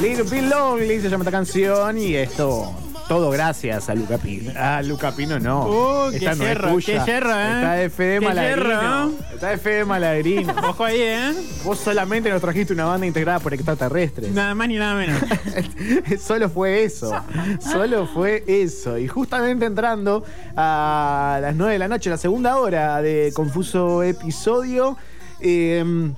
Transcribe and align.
Little 0.00 0.24
Bit 0.24 0.50
Lonely 0.50 1.00
se 1.00 1.10
llama 1.10 1.24
esta 1.24 1.30
canción 1.30 1.98
y 1.98 2.14
esto 2.14 2.74
todo 3.06 3.30
gracias 3.30 3.90
a 3.90 3.94
Luca 3.94 4.18
Pino. 4.18 4.52
Ah, 4.56 4.80
Luca 4.82 5.10
Pino 5.12 5.38
no. 5.38 5.66
Uh, 5.66 6.10
qué 6.10 6.16
Esta 6.18 6.34
no 6.36 6.44
es 6.44 6.48
yerra, 6.48 6.70
tuya. 6.70 7.04
qué 7.04 7.12
¿eh? 7.12 7.16
Está 7.16 7.72
de 7.72 7.90
Fede 7.90 8.20
Qué 8.20 8.26
¿eh? 8.26 9.34
Está 9.34 9.48
de 9.48 9.58
Fede 9.58 9.84
Malagrino. 9.84 10.54
Ojo 10.68 10.84
ahí, 10.84 11.00
¿eh? 11.02 11.34
Vos 11.64 11.80
solamente 11.80 12.30
nos 12.30 12.40
trajiste 12.40 12.72
una 12.72 12.84
banda 12.84 13.06
integrada 13.06 13.40
por 13.40 13.52
extraterrestres. 13.52 14.30
Nada 14.30 14.54
más 14.54 14.68
ni 14.68 14.76
nada 14.76 14.94
menos. 14.94 15.20
Solo 16.24 16.48
fue 16.48 16.84
eso. 16.84 17.12
Solo 17.58 18.06
fue 18.06 18.44
eso. 18.46 18.96
Y 18.96 19.08
justamente 19.08 19.66
entrando 19.66 20.24
a 20.56 21.40
las 21.42 21.54
9 21.56 21.72
de 21.72 21.78
la 21.80 21.88
noche, 21.88 22.10
la 22.10 22.16
segunda 22.16 22.58
hora 22.58 23.02
de 23.02 23.32
Confuso 23.34 24.02
Episodio. 24.02 24.96
eh, 25.40 26.12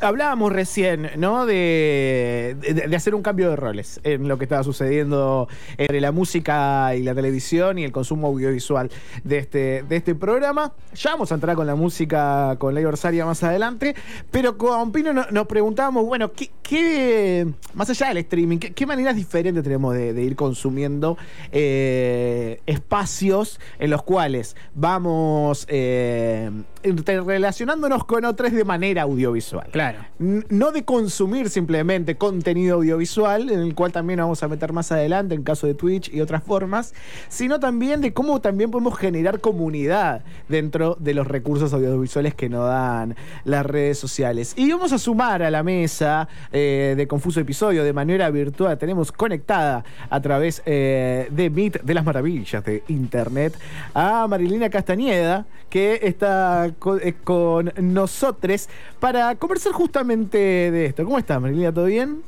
Hablábamos 0.00 0.52
recién, 0.52 1.10
¿no? 1.16 1.46
De, 1.46 2.56
de- 2.60 2.96
hacer 2.96 3.14
un 3.14 3.22
cambio 3.22 3.50
de 3.50 3.56
roles 3.56 4.00
en 4.02 4.28
lo 4.28 4.38
que 4.38 4.44
estaba 4.44 4.62
sucediendo 4.64 5.48
entre 5.78 6.00
la 6.00 6.12
música 6.12 6.94
y 6.94 7.02
la 7.02 7.14
televisión 7.14 7.78
y 7.78 7.84
el 7.84 7.92
consumo 7.92 8.28
audiovisual 8.28 8.90
de 9.24 9.38
este, 9.38 9.82
de 9.82 9.96
este 9.96 10.14
programa. 10.14 10.72
Ya 10.94 11.12
vamos 11.12 11.30
a 11.32 11.34
entrar 11.36 11.56
con 11.56 11.66
la 11.66 11.74
música, 11.74 12.56
con 12.58 12.74
la 12.74 12.80
Orsaria 12.86 13.24
más 13.26 13.42
adelante, 13.42 13.94
pero 14.30 14.56
con 14.58 14.90
Pino 14.92 15.12
no- 15.12 15.26
nos 15.30 15.46
preguntábamos, 15.46 16.04
bueno, 16.06 16.30
¿qué, 16.62 17.46
más 17.74 17.90
allá 17.90 18.08
del 18.08 18.18
streaming, 18.18 18.58
qué, 18.58 18.86
maneras 18.86 19.16
diferentes 19.16 19.62
tenemos 19.62 19.94
de, 19.94 20.12
de 20.12 20.22
ir 20.22 20.34
consumiendo 20.36 21.16
eh, 21.52 22.60
espacios 22.66 23.60
en 23.78 23.90
los 23.90 24.02
cuales 24.02 24.56
vamos 24.74 25.66
eh, 25.68 26.50
relacionándonos 26.82 28.04
con 28.04 28.24
otros 28.24 28.52
de 28.52 28.64
manera 28.64 29.02
audiovisual? 29.02 29.68
Claro. 29.70 29.89
No 30.18 30.72
de 30.72 30.84
consumir 30.84 31.50
simplemente 31.50 32.16
contenido 32.16 32.76
audiovisual, 32.76 33.50
en 33.50 33.60
el 33.60 33.74
cual 33.74 33.92
también 33.92 34.18
vamos 34.18 34.42
a 34.42 34.48
meter 34.48 34.72
más 34.72 34.92
adelante 34.92 35.34
en 35.34 35.42
caso 35.42 35.66
de 35.66 35.74
Twitch 35.74 36.12
y 36.12 36.20
otras 36.20 36.42
formas, 36.42 36.94
sino 37.28 37.58
también 37.60 38.00
de 38.00 38.12
cómo 38.12 38.40
también 38.40 38.70
podemos 38.70 38.98
generar 38.98 39.40
comunidad 39.40 40.22
dentro 40.48 40.96
de 41.00 41.14
los 41.14 41.26
recursos 41.26 41.72
audiovisuales 41.72 42.34
que 42.34 42.48
nos 42.48 42.66
dan 42.68 43.16
las 43.44 43.64
redes 43.66 43.98
sociales. 43.98 44.54
Y 44.56 44.70
vamos 44.72 44.92
a 44.92 44.98
sumar 44.98 45.42
a 45.42 45.50
la 45.50 45.62
mesa 45.62 46.28
eh, 46.52 46.94
de 46.96 47.06
Confuso 47.06 47.40
Episodio 47.40 47.84
de 47.84 47.92
manera 47.92 48.30
virtual. 48.30 48.76
Tenemos 48.78 49.12
conectada 49.12 49.84
a 50.08 50.20
través 50.20 50.62
eh, 50.66 51.28
de 51.30 51.50
Meet 51.50 51.82
de 51.82 51.94
las 51.94 52.04
Maravillas 52.04 52.64
de 52.64 52.82
Internet 52.88 53.58
a 53.94 54.26
Marilina 54.28 54.68
Castañeda, 54.70 55.46
que 55.68 56.00
está 56.02 56.70
co- 56.78 56.96
eh, 56.98 57.14
con 57.22 57.72
nosotros 57.80 58.68
para 58.98 59.34
conversar 59.36 59.72
justamente 59.84 60.36
de 60.36 60.84
esto. 60.84 61.04
¿Cómo 61.06 61.16
estás, 61.18 61.40
Marilina? 61.40 61.72
¿Todo 61.72 61.86
bien? 61.86 62.18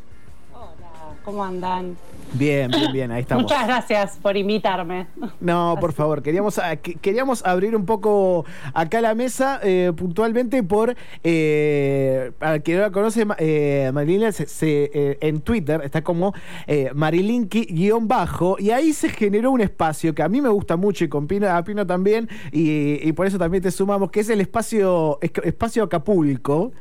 Hola, 0.55 1.19
¿cómo 1.23 1.45
andan? 1.45 1.99
Bien, 2.35 2.71
bien, 2.71 2.91
bien, 2.95 3.11
ahí 3.11 3.21
estamos. 3.21 3.43
Muchas 3.43 3.67
gracias 3.67 4.17
por 4.23 4.39
invitarme. 4.39 5.07
No, 5.39 5.77
por 5.79 5.93
favor, 5.93 6.23
queríamos, 6.23 6.59
ah, 6.59 6.77
que- 6.77 6.95
queríamos 6.95 7.45
abrir 7.45 7.77
un 7.77 7.85
poco 7.85 8.47
acá 8.73 9.03
la 9.03 9.15
mesa 9.15 9.61
eh, 9.63 9.93
puntualmente 9.95 10.63
por, 10.63 10.97
eh, 11.23 12.33
para 12.39 12.55
el 12.55 12.63
que 12.63 12.75
no 12.75 12.81
la 12.81 12.91
conoce, 12.91 13.27
eh, 13.37 13.91
Marilina 13.93 14.33
se- 14.33 14.47
se, 14.47 14.91
eh, 14.95 15.19
en 15.21 15.43
Twitter 15.43 15.83
está 15.85 16.03
como 16.03 16.33
eh, 16.67 16.91
Marilinki-bajo 16.95 18.57
y 18.59 18.71
ahí 18.71 18.95
se 18.95 19.11
generó 19.11 19.51
un 19.51 19.61
espacio 19.61 20.15
que 20.15 20.23
a 20.23 20.29
mí 20.31 20.41
me 20.41 20.49
gusta 20.49 20.79
mucho 20.79 21.05
y 21.05 21.09
con 21.09 21.27
Pino, 21.27 21.51
a 21.51 21.63
Pino 21.65 21.87
también 21.87 22.31
y, 22.51 23.07
y 23.07 23.13
por 23.13 23.27
eso 23.27 23.37
también 23.37 23.63
te 23.63 23.71
sumamos, 23.71 24.11
que 24.11 24.21
es 24.21 24.31
el 24.31 24.41
espacio, 24.41 25.19
es- 25.21 25.33
espacio 25.45 25.83
Acapulco. 25.83 26.73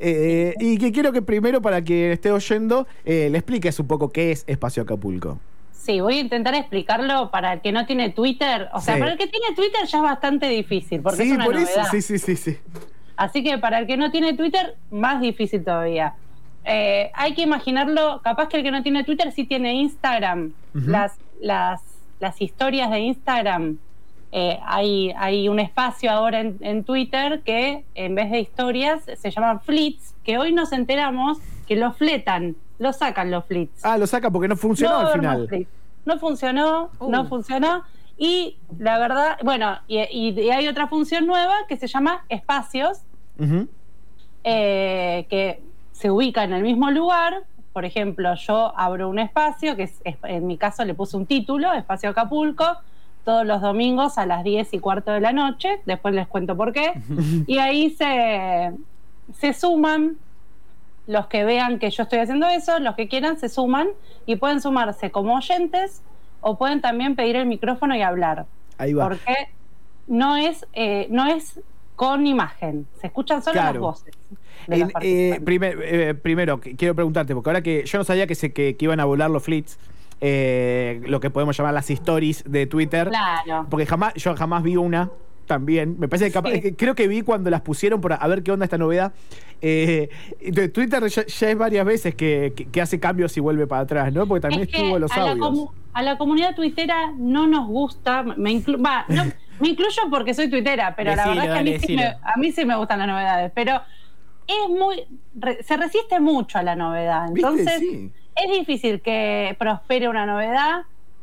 Eh, 0.00 0.54
y 0.60 0.78
que 0.78 0.92
quiero 0.92 1.12
que 1.12 1.22
primero, 1.22 1.60
para 1.62 1.82
que 1.82 2.12
esté 2.12 2.30
oyendo, 2.30 2.86
eh, 3.04 3.28
le 3.30 3.38
expliques 3.38 3.78
un 3.80 3.86
poco 3.86 4.10
qué 4.10 4.32
es 4.32 4.44
Espacio 4.46 4.82
Acapulco. 4.82 5.38
Sí, 5.72 6.00
voy 6.00 6.16
a 6.18 6.20
intentar 6.20 6.54
explicarlo 6.54 7.30
para 7.30 7.52
el 7.52 7.60
que 7.60 7.70
no 7.72 7.86
tiene 7.86 8.10
Twitter. 8.10 8.68
O 8.72 8.80
sea, 8.80 8.94
Sí. 8.94 9.00
para 9.00 9.12
el 9.12 9.18
que 9.18 9.28
tiene 9.28 9.54
Twitter 9.54 9.86
ya 9.86 9.98
es 9.98 10.04
bastante 10.04 10.48
difícil, 10.48 11.00
porque 11.00 11.22
sí, 11.22 11.28
es 11.30 11.34
una 11.36 11.44
por 11.44 11.54
novedad. 11.54 11.70
eso, 11.70 11.90
sí, 11.92 12.02
sí, 12.02 12.18
sí, 12.18 12.36
sí. 12.36 12.58
Así 13.16 13.42
que 13.44 13.56
para 13.58 13.78
el 13.78 13.86
que 13.86 13.96
no 13.96 14.10
tiene 14.10 14.34
Twitter, 14.34 14.74
más 14.90 15.20
difícil 15.20 15.62
todavía. 15.64 16.14
Eh, 16.64 17.10
hay 17.14 17.34
que 17.34 17.42
imaginarlo, 17.42 18.20
capaz 18.24 18.48
que 18.48 18.56
el 18.56 18.62
que 18.64 18.72
no 18.72 18.82
tiene 18.82 19.04
Twitter 19.04 19.30
sí 19.32 19.44
tiene 19.44 19.74
Instagram. 19.74 20.52
Las, 20.74 21.14
las, 21.40 21.80
las 22.18 22.42
historias 22.42 22.90
de 22.90 22.98
Instagram, 22.98 23.78
eh, 24.32 24.58
hay, 24.64 25.12
hay 25.16 25.48
un 25.48 25.58
espacio 25.60 26.10
ahora 26.10 26.40
en, 26.40 26.58
en 26.60 26.84
Twitter 26.84 27.42
que 27.44 27.84
en 27.94 28.14
vez 28.14 28.30
de 28.30 28.40
historias 28.40 29.02
se 29.16 29.30
llaman 29.30 29.60
flits, 29.60 30.14
que 30.24 30.38
hoy 30.38 30.52
nos 30.52 30.72
enteramos 30.72 31.38
que 31.66 31.76
los 31.76 31.96
fletan, 31.96 32.56
lo 32.78 32.92
sacan 32.92 33.30
los 33.30 33.44
flits. 33.46 33.84
Ah, 33.84 33.96
lo 33.98 34.06
saca 34.06 34.30
porque 34.30 34.48
no 34.48 34.56
funcionó 34.56 35.02
No, 35.02 35.08
al 35.08 35.12
final. 35.14 35.66
No 36.04 36.18
funcionó, 36.18 36.90
Uh. 36.98 37.10
no 37.10 37.26
funcionó. 37.26 37.82
Y 38.18 38.56
la 38.78 38.98
verdad, 38.98 39.36
bueno, 39.44 39.78
y, 39.88 39.98
y- 40.00 40.40
y 40.40 40.50
hay 40.50 40.68
otra 40.68 40.86
función 40.86 41.26
nueva 41.26 41.54
que 41.68 41.76
se 41.76 41.86
llama 41.86 42.24
espacios, 42.28 43.00
eh, 44.44 45.26
que 45.28 45.62
se 45.92 46.10
ubica 46.10 46.44
en 46.44 46.52
el 46.52 46.62
mismo 46.62 46.90
lugar. 46.90 47.42
Por 47.72 47.84
ejemplo, 47.84 48.34
yo 48.34 48.72
abro 48.76 49.08
un 49.08 49.18
espacio, 49.18 49.76
que 49.76 49.84
es- 49.84 50.00
en 50.24 50.46
mi 50.46 50.56
caso 50.56 50.84
le 50.84 50.94
puse 50.94 51.16
un 51.16 51.26
título, 51.26 51.72
Espacio 51.74 52.10
Acapulco, 52.10 52.64
todos 53.26 53.44
los 53.44 53.60
domingos 53.60 54.16
a 54.16 54.24
las 54.24 54.42
10 54.44 54.72
y 54.72 54.78
cuarto 54.78 55.10
de 55.12 55.20
la 55.20 55.32
noche, 55.32 55.80
después 55.84 56.14
les 56.14 56.26
cuento 56.28 56.56
por 56.56 56.72
qué, 56.72 56.92
y 57.46 57.58
ahí 57.58 57.90
se, 57.90 58.72
se 59.34 59.52
suman 59.52 60.16
los 61.06 61.26
que 61.26 61.44
vean 61.44 61.78
que 61.78 61.90
yo 61.90 62.04
estoy 62.04 62.20
haciendo 62.20 62.48
eso, 62.48 62.78
los 62.78 62.94
que 62.94 63.08
quieran 63.08 63.36
se 63.38 63.48
suman 63.48 63.88
y 64.24 64.36
pueden 64.36 64.60
sumarse 64.60 65.10
como 65.10 65.36
oyentes 65.36 66.00
o 66.40 66.56
pueden 66.56 66.80
también 66.80 67.14
pedir 67.16 67.36
el 67.36 67.46
micrófono 67.46 67.94
y 67.96 68.02
hablar, 68.02 68.46
Ahí 68.78 68.94
va. 68.94 69.08
porque 69.08 69.34
no 70.06 70.36
es, 70.36 70.64
eh, 70.72 71.06
no 71.10 71.26
es 71.26 71.60
con 71.96 72.26
imagen, 72.26 72.86
se 73.00 73.08
escuchan 73.08 73.42
solo 73.42 73.54
Claro. 73.54 73.72
las 73.74 73.80
voces. 73.80 74.14
de 74.68 74.74
En- 74.76 74.80
los 74.82 74.90
eh, 75.02 75.40
primer- 75.44 75.78
eh, 75.82 76.14
primero, 76.14 76.60
quiero 76.60 76.94
preguntarte, 76.94 77.34
porque 77.34 77.50
ahora 77.50 77.62
que 77.62 77.84
yo 77.84 77.98
no 77.98 78.04
sabía 78.04 78.26
que, 78.26 78.34
se, 78.34 78.52
que, 78.52 78.76
que 78.76 78.84
iban 78.84 78.98
a 79.00 79.04
volar 79.04 79.30
los 79.30 79.42
flits, 79.44 79.78
eh, 80.20 81.00
lo 81.06 81.20
que 81.20 81.30
podemos 81.30 81.56
llamar 81.56 81.74
las 81.74 81.90
stories 81.90 82.44
de 82.46 82.66
Twitter, 82.66 83.08
Claro. 83.08 83.66
porque 83.70 83.86
jamás, 83.86 84.14
yo 84.14 84.34
jamás 84.36 84.62
vi 84.62 84.76
una 84.76 85.10
también. 85.46 85.96
Me 85.98 86.08
parece 86.08 86.26
que 86.26 86.32
capa- 86.32 86.50
Sí. 86.50 86.60
que- 86.60 86.74
creo 86.74 86.94
que 86.94 87.06
vi 87.06 87.22
cuando 87.22 87.50
las 87.50 87.60
pusieron 87.60 88.00
por 88.00 88.12
a 88.12 88.26
ver 88.26 88.42
qué 88.42 88.50
onda 88.50 88.64
esta 88.64 88.78
novedad. 88.78 89.12
Eh, 89.62 90.08
Twitter 90.74 91.06
ya, 91.06 91.24
ya 91.26 91.50
es 91.50 91.56
varias 91.58 91.86
veces 91.86 92.14
que, 92.14 92.52
que- 92.56 92.66
que 92.66 92.80
hace 92.80 92.98
cambios 92.98 93.36
y 93.36 93.40
vuelve 93.40 93.66
para 93.66 93.82
atrás, 93.82 94.12
¿no? 94.12 94.26
Porque 94.26 94.40
también 94.42 94.62
Es 94.62 94.68
que 94.68 94.76
estuvo 94.78 94.98
los 94.98 95.12
a 95.12 95.30
audios. 95.30 95.68
a 95.92 96.02
la 96.02 96.18
comunidad 96.18 96.54
tuitera 96.54 97.12
no 97.16 97.46
nos 97.46 97.66
gusta, 97.68 98.22
me, 98.22 98.50
inclu- 98.52 98.84
va, 98.84 99.04
no, 99.08 99.24
me 99.60 99.68
incluyo 99.68 100.02
porque 100.10 100.34
soy 100.34 100.50
tuitera, 100.50 100.94
pero 100.96 101.14
la 101.14 101.28
verdad 101.28 101.44
es 101.44 101.52
que 101.52 101.58
a 101.58 101.62
mí, 101.62 101.78
sí 101.78 101.96
me, 101.96 102.04
a 102.06 102.32
mí 102.38 102.52
sí 102.52 102.64
me 102.64 102.76
gustan 102.76 102.98
las 102.98 103.08
novedades, 103.08 103.52
pero 103.54 103.80
es 104.46 104.68
muy, 104.68 105.04
re- 105.36 105.62
se 105.62 105.76
resiste 105.76 106.18
mucho 106.20 106.58
a 106.58 106.62
la 106.62 106.74
novedad, 106.76 107.28
entonces 107.28 107.78
Sí. 107.78 108.12
Es 108.36 108.58
difícil 108.58 109.00
que 109.00 109.56
prospere 109.58 110.08
una 110.08 110.26
novedad. 110.26 110.82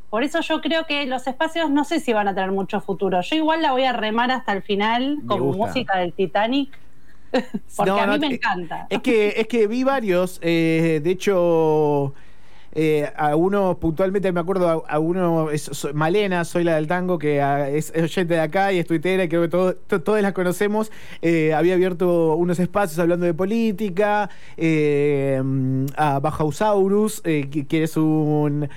Por 0.10 0.24
eso 0.24 0.42
yo 0.42 0.62
creo 0.62 0.86
que 0.86 1.06
los 1.06 1.26
espacios 1.26 1.70
no 1.72 1.84
sé 1.84 2.00
si 2.00 2.14
van 2.14 2.28
a 2.28 2.36
tener 2.36 2.52
mucho 2.52 2.82
futuro. 2.82 3.22
Yo 3.22 3.36
igual 3.36 3.62
la 3.62 3.72
voy 3.72 3.84
a 3.84 3.94
remar 3.94 4.32
hasta 4.32 4.52
el 4.54 4.62
final 4.62 5.18
Me 5.24 5.40
gusta. 5.40 5.66
música 5.66 5.98
del 5.98 6.14
Titanic. 6.14 6.78
Porque 7.76 7.92
No, 7.92 7.98
a 7.98 8.06
mí 8.06 8.14
no, 8.14 8.28
me 8.28 8.36
encanta. 8.36 8.86
Es 8.90 9.00
que, 9.02 9.34
es 9.38 9.48
que 9.48 9.66
vi 9.66 9.84
varios, 9.84 10.40
eh, 10.44 11.02
de 11.04 11.10
hecho, 11.10 12.14
eh, 12.74 13.12
a 13.16 13.36
uno 13.36 13.78
puntualmente 13.80 14.32
me 14.32 14.40
acuerdo, 14.40 14.70
a, 14.88 14.94
a 14.96 15.00
uno, 15.00 15.50
es, 15.52 15.64
so- 15.64 15.94
Malena, 15.94 16.44
soy 16.46 16.64
la 16.64 16.76
del 16.76 16.88
tango, 16.88 17.18
que 17.20 17.42
ah, 17.42 17.70
es, 17.70 17.92
es 17.96 18.04
oyente 18.04 18.34
de 18.34 18.40
acá 18.40 18.72
y 18.74 18.80
es 18.80 18.86
tuitera, 18.88 19.24
y 19.24 19.30
creo 19.30 19.42
que 19.44 19.48
todo- 19.48 19.76
to- 19.76 20.02
todas 20.02 20.22
las 20.22 20.34
conocemos, 20.34 20.92
eh, 21.22 21.54
había 21.54 21.74
abierto 21.76 22.36
unos 22.36 22.60
espacios 22.60 23.00
hablando 23.00 23.26
de 23.26 23.34
política, 23.34 24.30
eh, 24.58 25.42
a 25.98 26.20
Bajausaurus, 26.20 27.22
eh, 27.26 27.48
que, 27.52 27.66
que 27.68 27.84
es 27.84 27.98
un 27.98 28.70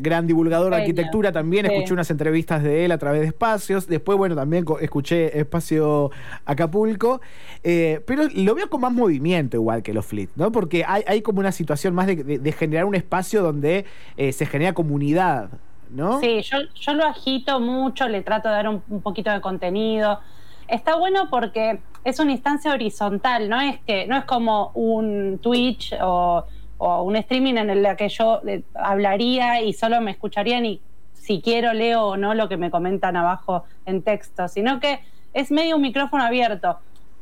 gran 0.00 0.26
divulgador 0.26 0.70
de 0.70 0.76
arquitectura, 0.80 1.32
también. 1.32 1.66
Sí. 1.66 1.72
escuché 1.74 1.92
unas 1.94 2.10
entrevistas 2.10 2.62
de 2.62 2.84
él 2.84 2.92
a 2.92 2.98
través 2.98 3.20
de 3.20 3.26
espacios, 3.28 3.86
después, 3.86 4.16
bueno, 4.18 4.34
también 4.34 4.64
escuché 4.80 5.38
Espacio 5.38 6.10
Acapulco, 6.44 7.20
pero 7.62 8.22
lo 8.34 8.54
veo 8.54 8.68
con 8.70 8.80
más 8.80 8.92
movimiento 8.92 9.56
igual 9.56 9.82
que 9.82 9.92
los 9.94 10.06
Fleet, 10.06 10.28
¿no? 10.36 10.50
Porque 10.52 10.84
hay, 10.86 11.02
hay 11.06 11.22
como 11.22 11.40
una 11.40 11.52
situación 11.52 11.94
más 11.94 12.06
de, 12.06 12.16
de- 12.16 12.38
de 12.38 12.52
generar 12.52 12.84
un 12.86 12.94
espacio 12.94 13.19
donde 13.28 13.86
eh, 14.16 14.32
se 14.32 14.46
genera 14.46 14.72
comunidad, 14.72 15.50
¿no? 15.90 16.20
Sí, 16.20 16.42
yo, 16.42 16.94
lo 16.94 17.04
agito 17.04 17.60
mucho, 17.60 18.08
le 18.08 18.22
trato 18.22 18.48
de 18.48 18.54
dar 18.54 18.68
un, 18.68 18.82
un 18.88 19.02
poquito 19.02 19.30
de 19.30 19.40
contenido. 19.40 20.20
Está 20.68 20.96
bueno 20.96 21.28
porque 21.30 21.80
es 22.04 22.18
una 22.18 22.32
instancia 22.32 22.72
horizontal, 22.72 23.48
no 23.48 23.60
es 23.60 23.78
que 23.86 24.06
no 24.06 24.16
es 24.16 24.24
como 24.24 24.70
un 24.74 25.38
Twitch 25.42 25.94
o, 26.00 26.44
o 26.78 27.02
un 27.02 27.16
streaming 27.16 27.54
en 27.54 27.70
el 27.70 27.96
que 27.96 28.08
yo 28.08 28.40
eh, 28.46 28.62
hablaría 28.74 29.60
y 29.62 29.72
solo 29.72 30.00
me 30.00 30.12
escucharían 30.12 30.64
y 30.64 30.80
si 31.12 31.42
quiero 31.42 31.74
leo 31.74 32.06
o 32.06 32.16
no 32.16 32.34
lo 32.34 32.48
que 32.48 32.56
me 32.56 32.70
comentan 32.70 33.16
abajo 33.16 33.64
en 33.84 34.02
texto, 34.02 34.48
sino 34.48 34.80
que 34.80 35.00
es 35.34 35.50
medio 35.50 35.76
un 35.76 35.82
micrófono 35.82 36.24
abierto. 36.24 36.78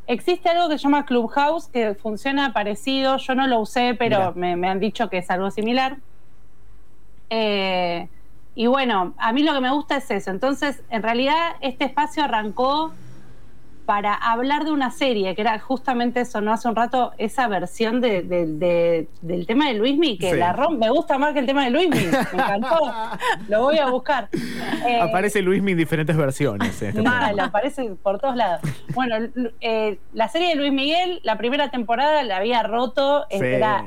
Existe 0.09 0.49
algo 0.49 0.69
que 0.69 0.79
se 0.79 0.85
llama 0.85 1.07
Clubhouse 1.07 1.69
que 1.69 1.95
funciona 1.95 2.53
parecido. 2.53 3.19
Yo 3.19 3.37
no 3.37 3.47
lo 3.47 3.61
usé, 3.61 3.95
pero 3.95 4.33
me 4.35 4.69
han 4.69 4.81
dicho 4.81 5.09
que 5.09 5.19
es 5.19 5.31
algo 5.31 5.53
similar. 5.53 5.99
Eh, 7.31 8.09
y 8.55 8.67
bueno, 8.67 9.15
a 9.19 9.33
mí 9.33 9.43
lo 9.43 9.53
que 9.53 9.61
me 9.61 9.71
gusta 9.71 9.97
es 9.97 10.11
eso. 10.11 10.31
Entonces, 10.31 10.83
en 10.91 11.03
realidad, 11.03 11.53
este 11.61 11.85
espacio 11.85 12.25
arrancó 12.25 12.93
para 13.89 14.13
hablar 14.13 14.65
de 14.67 14.71
una 14.71 14.91
serie, 14.91 15.35
que 15.35 15.41
era 15.41 15.59
justamente 15.59 16.21
eso, 16.21 16.43
¿no? 16.43 16.53
Hace 16.53 16.69
un 16.69 16.77
rato, 16.77 17.13
esa 17.17 17.49
versión 17.49 18.03
de, 18.03 18.21
de- 18.21 18.45
de- 18.47 19.09
del 19.23 19.47
tema 19.47 19.67
de 19.69 19.75
Luismi, 19.79 20.19
que 20.19 20.33
Sí. 20.33 20.37
la 20.37 20.53
rom 20.53 20.77
me 20.77 20.91
gusta 20.91 21.17
más 21.17 21.33
que 21.33 21.39
el 21.39 21.47
tema 21.47 21.65
de 21.65 21.71
Luismi. 21.71 21.97
Me 21.97 22.19
encantó. 22.43 22.93
lo 23.49 23.63
voy 23.63 23.79
a 23.79 23.87
buscar. 23.89 24.29
Eh, 24.87 25.01
Aparece 25.01 25.41
Luismi 25.41 25.73
en 25.73 25.79
diferentes 25.79 26.15
versiones. 26.19 26.83
en 26.83 26.89
este 26.91 27.01
Mal, 27.03 27.41
aparece 27.41 27.95
por 28.03 28.19
todos 28.21 28.37
lados. 28.37 28.61
Bueno, 28.95 29.17
eh, 29.63 29.99
la 30.13 30.29
serie 30.29 30.49
de 30.49 30.57
Luis 30.57 30.71
Miguel, 30.71 31.21
la 31.23 31.39
primera 31.39 31.71
temporada 31.71 32.23
la 32.25 32.37
había 32.37 32.63
roto, 32.65 33.25
eh, 33.31 33.39
Sí. 33.39 33.45
era 33.47 33.87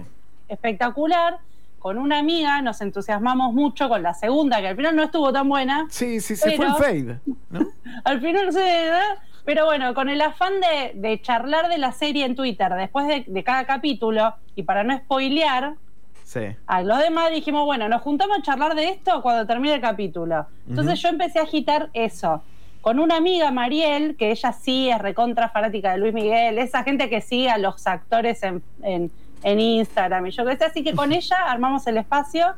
espectacular. 0.49 1.37
Con 1.77 1.99
una 1.99 2.17
amiga 2.17 2.59
nos 2.63 2.81
entusiasmamos 2.81 3.53
mucho 3.53 3.87
con 3.87 4.01
la 4.01 4.15
segunda, 4.15 4.61
que 4.61 4.67
al 4.69 4.75
final 4.75 4.95
no 4.95 5.03
estuvo 5.03 5.31
tan 5.31 5.47
buena. 5.47 5.85
Sí, 5.91 6.21
sí, 6.21 6.35
se 6.35 6.55
fue 6.55 6.65
el 6.65 6.73
fade. 6.73 7.19
¿no? 7.51 7.59
Al 8.03 8.19
final 8.19 8.51
sé, 8.51 8.59
¿verdad? 8.59 9.17
Pero 9.45 9.65
bueno, 9.65 9.93
con 9.93 10.09
el 10.09 10.21
afán 10.21 10.53
de, 10.59 10.91
de 10.95 11.21
charlar 11.21 11.67
de 11.69 11.77
la 11.77 11.91
serie 11.91 12.25
en 12.25 12.35
Twitter 12.35 12.71
después 12.75 13.07
de, 13.07 13.23
de 13.27 13.43
cada 13.43 13.65
capítulo 13.65 14.35
y 14.55 14.63
para 14.63 14.83
no 14.83 14.95
spoilear, 14.97 15.75
Sí. 16.23 16.41
a 16.65 16.81
los 16.81 16.97
demás 16.99 17.29
dijimos, 17.31 17.65
bueno, 17.65 17.89
nos 17.89 18.01
juntamos 18.01 18.37
a 18.37 18.41
charlar 18.41 18.73
de 18.75 18.87
esto 18.89 19.21
cuando 19.21 19.45
termine 19.45 19.73
el 19.75 19.81
capítulo. 19.81 20.45
Entonces 20.69 21.01
yo 21.01 21.09
empecé 21.09 21.39
a 21.39 21.43
agitar 21.43 21.89
eso. 21.93 22.41
Con 22.79 22.99
una 22.99 23.17
amiga, 23.17 23.51
Mariel, 23.51 24.15
que 24.15 24.31
ella 24.31 24.53
sí 24.53 24.89
es 24.89 24.97
recontra 24.99 25.49
fanática 25.49 25.91
de 25.91 25.97
Luis 25.97 26.13
Miguel, 26.13 26.57
esa 26.57 26.83
gente 26.83 27.09
que 27.09 27.19
sigue 27.19 27.49
a 27.49 27.57
los 27.57 27.85
actores 27.85 28.41
en, 28.43 28.63
en- 28.81 29.11
en 29.43 29.59
Instagram 29.59 30.27
y 30.27 30.31
yo 30.31 30.45
qué 30.45 30.55
sé, 30.55 30.65
así 30.65 30.83
que 30.83 30.93
con 30.93 31.11
ella 31.13 31.35
armamos 31.47 31.85
el 31.87 31.97
espacio 31.97 32.53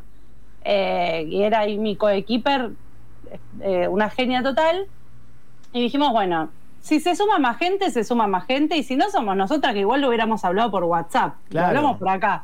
eh, 0.65 1.25
y 1.29 1.41
era 1.41 1.59
ahí 1.61 1.77
mi 1.77 1.95
coequiper, 1.95 2.71
eh, 3.61 3.87
una 3.87 4.09
genia 4.09 4.43
total, 4.43 4.85
y 5.71 5.81
dijimos, 5.81 6.11
bueno, 6.11 6.49
si 6.83 6.99
se 6.99 7.15
suma 7.15 7.39
más 7.39 7.57
gente, 7.57 7.89
se 7.91 8.03
suma 8.03 8.27
más 8.27 8.45
gente, 8.45 8.75
y 8.75 8.83
si 8.83 8.97
no 8.97 9.09
somos 9.09 9.37
nosotras, 9.37 9.73
que 9.73 9.79
igual 9.79 10.01
lo 10.01 10.09
hubiéramos 10.09 10.43
hablado 10.43 10.69
por 10.69 10.83
WhatsApp, 10.83 11.35
lo 11.49 11.61
hablamos 11.61 11.97
por 11.97 12.09
acá. 12.09 12.43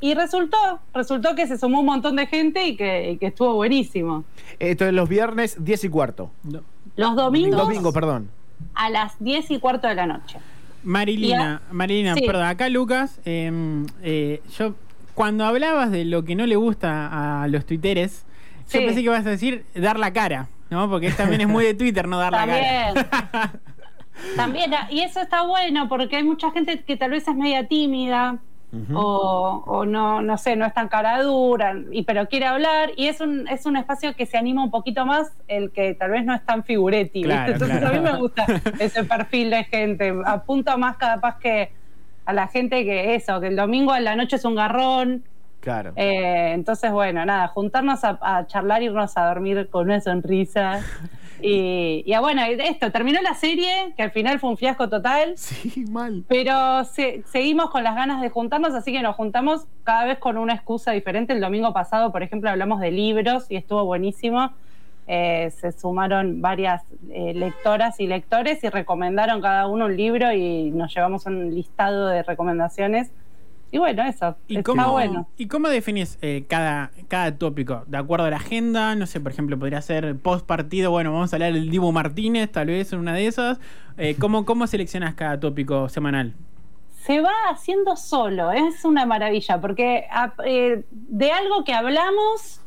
Y 0.00 0.14
resultó, 0.14 0.80
resultó 0.92 1.34
que 1.34 1.48
se 1.48 1.58
sumó 1.58 1.80
un 1.80 1.86
montón 1.86 2.14
de 2.14 2.26
gente 2.28 2.66
y 2.68 2.76
que, 2.76 3.10
y 3.12 3.16
que 3.18 3.26
estuvo 3.26 3.54
buenísimo. 3.54 4.22
Esto 4.60 4.86
es 4.86 4.92
los 4.92 5.08
viernes 5.08 5.56
10 5.64 5.84
y 5.84 5.88
cuarto. 5.88 6.30
No. 6.44 6.60
Los 6.94 7.16
domingos 7.16 7.58
Domingo, 7.60 7.92
perdón. 7.92 8.30
a 8.76 8.90
las 8.90 9.14
10 9.18 9.50
y 9.50 9.58
cuarto 9.58 9.88
de 9.88 9.96
la 9.96 10.06
noche. 10.06 10.38
Marilina, 10.84 11.62
Marilina, 11.72 12.14
Sí. 12.14 12.22
perdón, 12.26 12.44
acá 12.44 12.68
Lucas, 12.68 13.18
eh, 13.24 13.50
eh, 14.02 14.40
yo 14.56 14.74
cuando 15.14 15.44
hablabas 15.46 15.90
de 15.90 16.04
lo 16.04 16.24
que 16.24 16.36
no 16.36 16.46
le 16.46 16.54
gusta 16.56 17.42
a 17.42 17.48
los 17.48 17.64
tuiteres, 17.66 18.24
yo 18.66 18.70
Sí. 18.70 18.78
pensé 18.78 18.94
que 18.96 19.00
ibas 19.02 19.26
a 19.26 19.30
decir 19.30 19.64
dar 19.74 19.98
la 19.98 20.12
cara, 20.12 20.48
¿no? 20.70 20.88
Porque 20.90 21.10
también 21.10 21.40
es 21.42 21.48
muy 21.48 21.64
de 21.64 21.74
Twitter 21.74 22.08
no 22.08 22.18
dar 22.18 22.32
la 22.32 22.46
cara. 22.46 23.52
También, 24.36 24.72
ah, 24.74 24.86
y 24.90 25.00
eso 25.00 25.20
está 25.20 25.42
bueno 25.42 25.88
porque 25.88 26.16
hay 26.16 26.22
mucha 26.22 26.50
gente 26.52 26.82
que 26.84 26.96
tal 26.96 27.10
vez 27.10 27.26
es 27.26 27.34
media 27.34 27.66
tímida 27.66 28.38
o, 28.92 29.62
o 29.66 29.84
no, 29.86 30.20
no 30.20 30.36
sé, 30.36 30.56
no 30.56 30.66
es 30.66 30.74
tan 30.74 30.88
cara 30.88 31.22
dura, 31.22 31.74
y, 31.92 32.02
pero 32.02 32.26
quiere 32.28 32.46
hablar 32.46 32.90
y 32.96 33.06
es 33.06 33.20
un, 33.20 33.46
es 33.48 33.66
un 33.66 33.76
espacio 33.76 34.16
que 34.16 34.26
se 34.26 34.36
anima 34.36 34.64
un 34.64 34.70
poquito 34.72 35.06
más 35.06 35.32
el 35.46 35.70
que 35.70 35.94
tal 35.94 36.10
vez 36.10 36.24
no 36.24 36.34
es 36.34 36.44
tan 36.44 36.64
figuretti. 36.64 37.20
¿viste? 37.20 37.28
Claro, 37.34 37.52
Entonces 37.52 37.78
claro. 37.78 37.94
a 37.96 37.98
mí 38.00 38.04
me 38.12 38.18
gusta 38.18 38.46
ese 38.80 39.04
perfil 39.04 39.50
de 39.50 39.64
gente. 39.64 40.12
Apunta 40.24 40.76
más 40.76 40.96
capaz 40.96 41.38
que 41.38 41.70
a 42.24 42.32
la 42.32 42.48
gente 42.48 42.84
que 42.84 43.14
eso, 43.14 43.40
que 43.40 43.46
el 43.48 43.56
domingo 43.56 43.92
a 43.92 44.00
la 44.00 44.16
noche 44.16 44.36
es 44.36 44.44
un 44.44 44.54
garrón. 44.56 45.22
Claro. 45.64 45.92
Eh, 45.96 46.52
entonces, 46.52 46.92
bueno, 46.92 47.24
nada, 47.24 47.48
juntarnos 47.48 48.04
a, 48.04 48.18
a 48.20 48.46
charlar, 48.46 48.82
irnos 48.82 49.16
a 49.16 49.26
dormir 49.26 49.68
con 49.70 49.86
una 49.86 50.00
sonrisa. 50.00 50.80
Y, 51.42 52.04
y 52.06 52.12
ah, 52.14 52.20
bueno, 52.20 52.40
esto, 52.42 52.90
terminó 52.90 53.20
la 53.20 53.34
serie, 53.34 53.92
que 53.98 54.02
al 54.02 54.12
final 54.12 54.38
fue 54.38 54.48
un 54.48 54.56
fiasco 54.56 54.88
total. 54.88 55.34
Sí, 55.36 55.84
mal. 55.90 56.24
Pero 56.26 56.84
se- 56.84 57.22
seguimos 57.26 57.68
con 57.68 57.84
las 57.84 57.96
ganas 57.96 58.22
de 58.22 58.30
juntarnos, 58.30 58.72
así 58.72 58.92
que 58.92 59.02
nos 59.02 59.14
juntamos 59.16 59.66
cada 59.82 60.06
vez 60.06 60.18
con 60.18 60.38
una 60.38 60.54
excusa 60.54 60.92
diferente. 60.92 61.34
El 61.34 61.42
domingo 61.42 61.74
pasado, 61.74 62.12
por 62.12 62.22
ejemplo, 62.22 62.48
hablamos 62.48 62.80
de 62.80 62.92
libros 62.92 63.50
y 63.50 63.56
estuvo 63.56 63.84
buenísimo. 63.84 64.52
Eh, 65.06 65.50
se 65.60 65.72
sumaron 65.72 66.40
varias 66.40 66.82
eh, 67.10 67.34
lectoras 67.34 68.00
y 68.00 68.06
lectores 68.06 68.64
y 68.64 68.70
recomendaron 68.70 69.42
cada 69.42 69.66
uno 69.66 69.84
un 69.86 69.96
libro 69.98 70.32
y 70.32 70.70
nos 70.70 70.94
llevamos 70.94 71.26
un 71.26 71.54
listado 71.54 72.06
de 72.06 72.22
recomendaciones. 72.22 73.10
Y 73.74 73.78
bueno, 73.78 74.04
eso, 74.04 74.36
¿Y 74.46 74.58
está 74.58 74.62
cómo, 74.70 74.92
bueno. 74.92 75.26
¿y 75.36 75.48
cómo 75.48 75.68
definís 75.68 76.16
eh, 76.22 76.44
cada, 76.48 76.92
cada 77.08 77.36
tópico? 77.36 77.82
¿De 77.88 77.96
acuerdo 77.96 78.26
a 78.26 78.30
la 78.30 78.36
agenda? 78.36 78.94
No 78.94 79.04
sé, 79.04 79.18
por 79.18 79.32
ejemplo, 79.32 79.58
podría 79.58 79.82
ser 79.82 80.16
post 80.16 80.46
partido. 80.46 80.92
Bueno, 80.92 81.12
vamos 81.12 81.32
a 81.32 81.36
hablar 81.36 81.52
del 81.54 81.70
Dibu 81.70 81.90
Martínez, 81.90 82.52
tal 82.52 82.68
vez 82.68 82.92
en 82.92 83.00
una 83.00 83.14
de 83.14 83.26
esas. 83.26 83.58
Eh, 83.98 84.14
¿cómo, 84.20 84.44
¿Cómo 84.44 84.68
seleccionás 84.68 85.14
cada 85.14 85.40
tópico 85.40 85.88
semanal? 85.88 86.34
se 87.02 87.20
va 87.20 87.32
haciendo 87.50 87.96
solo, 87.96 88.52
es 88.52 88.84
una 88.84 89.04
maravilla, 89.06 89.60
porque 89.60 90.06
a- 90.10 90.32
eh, 90.46 90.84
de 90.90 91.32
algo 91.32 91.62
que 91.64 91.74
hablamos 91.74 92.60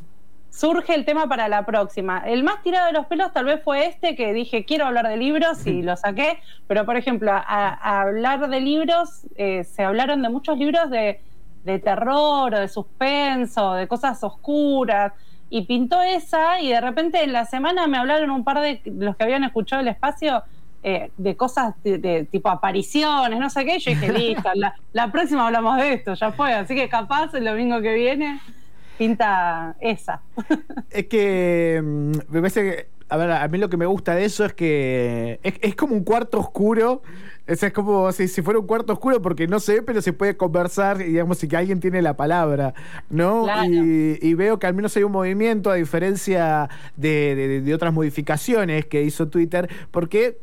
surge 0.50 0.94
el 0.94 1.04
tema 1.04 1.28
para 1.28 1.48
la 1.48 1.64
próxima. 1.64 2.22
El 2.26 2.42
más 2.42 2.62
tirado 2.62 2.86
de 2.86 2.92
los 2.92 3.06
pelos 3.06 3.32
tal 3.32 3.44
vez 3.44 3.62
fue 3.62 3.86
este 3.86 4.16
que 4.16 4.32
dije 4.32 4.64
quiero 4.64 4.86
hablar 4.86 5.08
de 5.08 5.16
libros 5.16 5.66
y 5.66 5.82
lo 5.88 5.96
saqué, 5.96 6.38
pero 6.66 6.84
por 6.84 6.96
ejemplo, 6.96 7.32
a, 7.32 7.42
a 7.42 8.00
hablar 8.02 8.48
de 8.48 8.60
libros, 8.60 9.26
eh, 9.36 9.64
se 9.64 9.84
hablaron 9.84 10.22
de 10.22 10.28
muchos 10.28 10.58
libros 10.58 10.90
de, 10.90 11.20
de 11.64 11.78
terror 11.78 12.54
o 12.54 12.60
de 12.60 12.68
suspenso, 12.68 13.74
de 13.74 13.86
cosas 13.86 14.22
oscuras. 14.24 15.12
Y 15.50 15.62
pintó 15.62 16.02
esa 16.02 16.60
y 16.60 16.68
de 16.68 16.80
repente 16.80 17.22
en 17.22 17.32
la 17.32 17.46
semana 17.46 17.86
me 17.86 17.96
hablaron 17.96 18.30
un 18.30 18.44
par 18.44 18.60
de 18.60 18.82
los 18.84 19.16
que 19.16 19.24
habían 19.24 19.44
escuchado 19.44 19.80
el 19.80 19.88
espacio 19.88 20.42
eh, 20.82 21.10
de 21.16 21.36
cosas 21.36 21.74
de, 21.82 21.96
de 21.98 22.24
tipo 22.24 22.50
apariciones, 22.50 23.38
no 23.38 23.48
sé 23.48 23.64
qué, 23.64 23.76
y 23.76 23.78
yo 23.80 23.90
dije, 23.92 24.12
listo, 24.18 24.50
la, 24.54 24.74
la 24.92 25.10
próxima 25.10 25.46
hablamos 25.46 25.76
de 25.78 25.94
esto, 25.94 26.14
ya 26.14 26.32
fue, 26.32 26.52
así 26.52 26.74
que 26.74 26.88
capaz 26.88 27.32
el 27.34 27.46
domingo 27.46 27.80
que 27.80 27.94
viene 27.94 28.40
pinta 28.98 29.76
esa. 29.80 30.20
Es 30.90 31.06
que 31.06 31.80
mm, 31.82 32.10
me 32.28 32.40
parece 32.40 32.62
que, 32.62 32.86
a 33.08 33.16
ver, 33.16 33.30
a 33.30 33.48
mí 33.48 33.56
lo 33.58 33.70
que 33.70 33.76
me 33.78 33.86
gusta 33.86 34.14
de 34.14 34.24
eso 34.26 34.44
es 34.44 34.52
que 34.52 35.40
es, 35.42 35.54
es 35.62 35.74
como 35.76 35.94
un 35.94 36.04
cuarto 36.04 36.38
oscuro. 36.38 37.02
Sea, 37.46 37.68
es 37.68 37.72
como 37.72 38.12
si, 38.12 38.28
si 38.28 38.42
fuera 38.42 38.60
un 38.60 38.66
cuarto 38.66 38.92
oscuro 38.92 39.22
porque 39.22 39.46
no 39.46 39.58
se 39.58 39.76
ve, 39.76 39.82
pero 39.82 40.02
se 40.02 40.12
puede 40.12 40.36
conversar, 40.36 41.00
y 41.00 41.04
digamos, 41.04 41.42
y 41.42 41.48
que 41.48 41.56
alguien 41.56 41.80
tiene 41.80 42.02
la 42.02 42.14
palabra, 42.14 42.74
¿no? 43.08 43.44
Claro. 43.44 43.64
Y, 43.72 44.18
y 44.20 44.34
veo 44.34 44.58
que 44.58 44.66
al 44.66 44.74
menos 44.74 44.94
hay 44.98 45.04
un 45.04 45.12
movimiento, 45.12 45.70
a 45.70 45.76
diferencia 45.76 46.68
de, 46.96 47.34
de- 47.34 47.60
de 47.62 47.74
otras 47.74 47.94
modificaciones 47.94 48.84
que 48.84 49.02
hizo 49.02 49.28
Twitter, 49.28 49.66
porque 49.90 50.36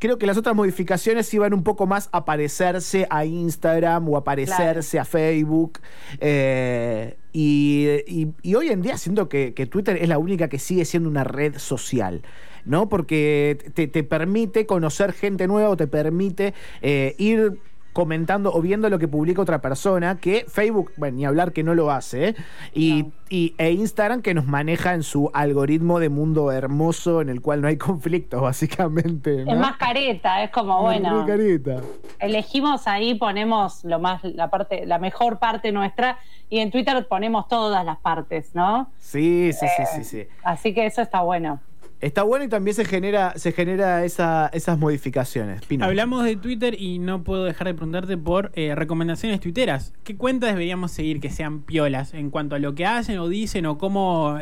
creo 0.00 0.18
que 0.18 0.26
las 0.26 0.36
otras 0.36 0.56
modificaciones 0.56 1.32
iban 1.34 1.54
un 1.54 1.62
poco 1.62 1.86
más 1.86 2.08
a 2.10 2.24
parecerse 2.24 3.06
a 3.10 3.24
Instagram 3.24 4.08
o 4.08 4.16
a 4.16 4.24
parecerse 4.24 4.98
a 4.98 5.04
Facebook. 5.04 5.78
eh, 6.18 7.16
y, 7.40 8.54
hoy 8.56 8.68
en 8.68 8.82
día 8.82 8.98
siento 8.98 9.28
que, 9.28 9.52
Twitter 9.70 9.96
es 10.00 10.08
la 10.08 10.18
única 10.18 10.48
que 10.48 10.58
sigue 10.58 10.84
siendo 10.84 11.08
una 11.08 11.22
red 11.22 11.56
social. 11.58 12.22
¿No? 12.64 12.88
Porque 12.88 13.56
te, 13.72 13.86
te 13.86 14.02
permite 14.02 14.66
conocer 14.66 15.12
gente 15.12 15.46
nueva 15.46 15.70
o 15.70 15.76
te 15.76 15.86
permite 15.86 16.52
eh, 16.82 17.14
ir 17.16 17.58
comentando 17.92 18.52
o 18.52 18.60
viendo 18.62 18.88
lo 18.90 18.98
que 18.98 19.08
publica 19.08 19.42
otra 19.42 19.60
persona, 19.60 20.18
que 20.18 20.44
Facebook, 20.48 20.92
bueno, 20.96 21.16
ni 21.16 21.24
hablar 21.24 21.52
que 21.52 21.62
no 21.64 21.74
lo 21.74 21.90
hace, 21.90 22.28
¿eh? 22.28 22.34
y, 22.72 23.02
No. 23.02 23.12
y- 23.28 23.54
e 23.58 23.72
Instagram 23.72 24.22
que 24.22 24.34
nos 24.34 24.46
maneja 24.46 24.94
en 24.94 25.02
su 25.02 25.30
algoritmo 25.34 25.98
de 25.98 26.08
mundo 26.08 26.52
hermoso 26.52 27.20
en 27.20 27.28
el 27.28 27.40
cual 27.40 27.60
no 27.60 27.68
hay 27.68 27.76
conflictos, 27.78 28.40
básicamente. 28.40 29.44
¿no? 29.44 29.52
Es 29.52 29.58
más 29.58 29.76
careta, 29.78 30.42
es 30.44 30.50
como, 30.50 30.80
bueno, 30.82 31.16
Muy 31.22 31.26
carita. 31.26 31.80
elegimos 32.20 32.86
ahí, 32.86 33.14
ponemos 33.14 33.84
lo 33.84 33.98
más, 33.98 34.22
la 34.22 34.48
parte, 34.50 34.86
la 34.86 34.98
mejor 34.98 35.38
parte 35.38 35.72
nuestra, 35.72 36.18
y 36.50 36.60
en 36.60 36.70
Twitter 36.70 37.06
ponemos 37.08 37.48
todas 37.48 37.84
las 37.84 37.98
partes, 37.98 38.54
¿no? 38.54 38.90
Sí, 38.98 39.50
sí, 39.52 39.66
sí, 39.76 39.82
sí, 39.96 40.04
sí. 40.04 40.26
Así 40.42 40.72
que 40.72 40.86
eso 40.86 41.02
está 41.02 41.20
bueno. 41.22 41.60
Está 42.00 42.22
bueno 42.22 42.44
y 42.44 42.48
también 42.48 42.74
se 42.76 42.84
genera, 42.84 43.32
se 43.36 43.50
genera 43.50 44.04
esa, 44.04 44.48
esas 44.52 44.78
modificaciones. 44.78 45.64
Pino. 45.66 45.84
Hablamos 45.84 46.24
de 46.24 46.36
Twitter 46.36 46.80
y 46.80 47.00
no 47.00 47.24
puedo 47.24 47.42
dejar 47.44 47.66
de 47.66 47.74
preguntarte 47.74 48.16
por 48.16 48.52
eh, 48.54 48.74
recomendaciones 48.76 49.40
tuiteras. 49.40 49.92
¿Qué 50.04 50.16
cuentas 50.16 50.50
deberíamos 50.50 50.92
seguir 50.92 51.20
que 51.20 51.28
sean 51.30 51.62
piolas 51.62 52.14
en 52.14 52.30
cuanto 52.30 52.54
a 52.54 52.60
lo 52.60 52.74
que 52.76 52.86
hacen 52.86 53.18
o 53.18 53.26
dicen 53.28 53.66
o 53.66 53.78
cómo 53.78 54.38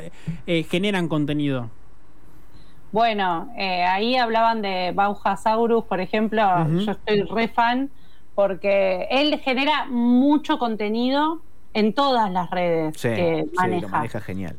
eh, 0.46 0.62
generan 0.64 1.08
contenido? 1.08 1.70
Bueno, 2.92 3.50
eh, 3.56 3.84
ahí 3.84 4.16
hablaban 4.16 4.60
de 4.60 4.92
Bauhasaurus, 4.94 5.84
por 5.84 6.00
ejemplo. 6.00 6.42
Yo 6.78 6.92
estoy 6.92 7.22
re 7.22 7.48
fan 7.48 7.90
porque 8.34 9.08
él 9.10 9.38
genera 9.40 9.86
mucho 9.86 10.58
contenido 10.58 11.40
en 11.72 11.94
todas 11.94 12.30
las 12.30 12.50
redes 12.50 12.94
Sí, 12.98 13.08
que 13.08 13.44
sí, 13.48 13.56
maneja. 13.56 13.80
lo 13.82 13.88
maneja 13.88 14.20
genial. 14.20 14.56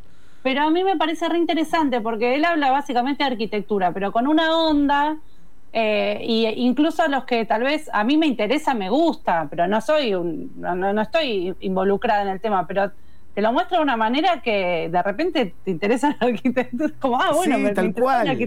Pero 0.48 0.62
a 0.62 0.70
mí 0.72 0.82
me 0.86 0.96
parece 0.96 1.28
re 1.28 1.38
interesante 1.38 2.00
porque 2.00 2.36
él 2.36 2.46
habla 2.46 2.72
básicamente 2.72 3.22
de 3.26 3.32
arquitectura, 3.32 3.92
pero 3.92 4.14
con 4.14 4.28
una 4.28 4.56
onda 4.58 5.18
Eh, 5.74 6.20
y 6.24 6.46
incluso 6.66 7.08
los 7.10 7.26
que 7.26 7.46
tal 7.46 7.62
vez 7.64 7.90
a 7.94 8.04
mí 8.06 8.18
me 8.18 8.26
interesa, 8.26 8.74
me 8.74 8.90
gusta, 8.90 9.48
pero 9.50 9.68
no 9.68 9.82
soy 9.82 10.16
un, 10.16 10.54
no, 10.56 10.74
no, 10.76 11.02
estoy 11.02 11.54
involucrada 11.60 12.22
en 12.24 12.30
el 12.30 12.40
tema, 12.40 12.66
pero 12.66 12.92
te 13.34 13.42
lo 13.42 13.52
muestra 13.54 13.78
de 13.78 13.84
una 13.84 13.98
manera 13.98 14.42
que 14.42 14.90
de 14.90 15.04
repente 15.04 15.54
te 15.64 15.72
interesa 15.72 16.16
la 16.20 16.28
arquitectura. 16.28 16.92
Como, 17.00 17.22
ah, 17.22 17.32
bueno, 17.36 17.58
Sí, 17.58 17.62
me, 17.62 17.74
tal 17.74 17.88
me 17.88 17.94
cual. 17.94 18.38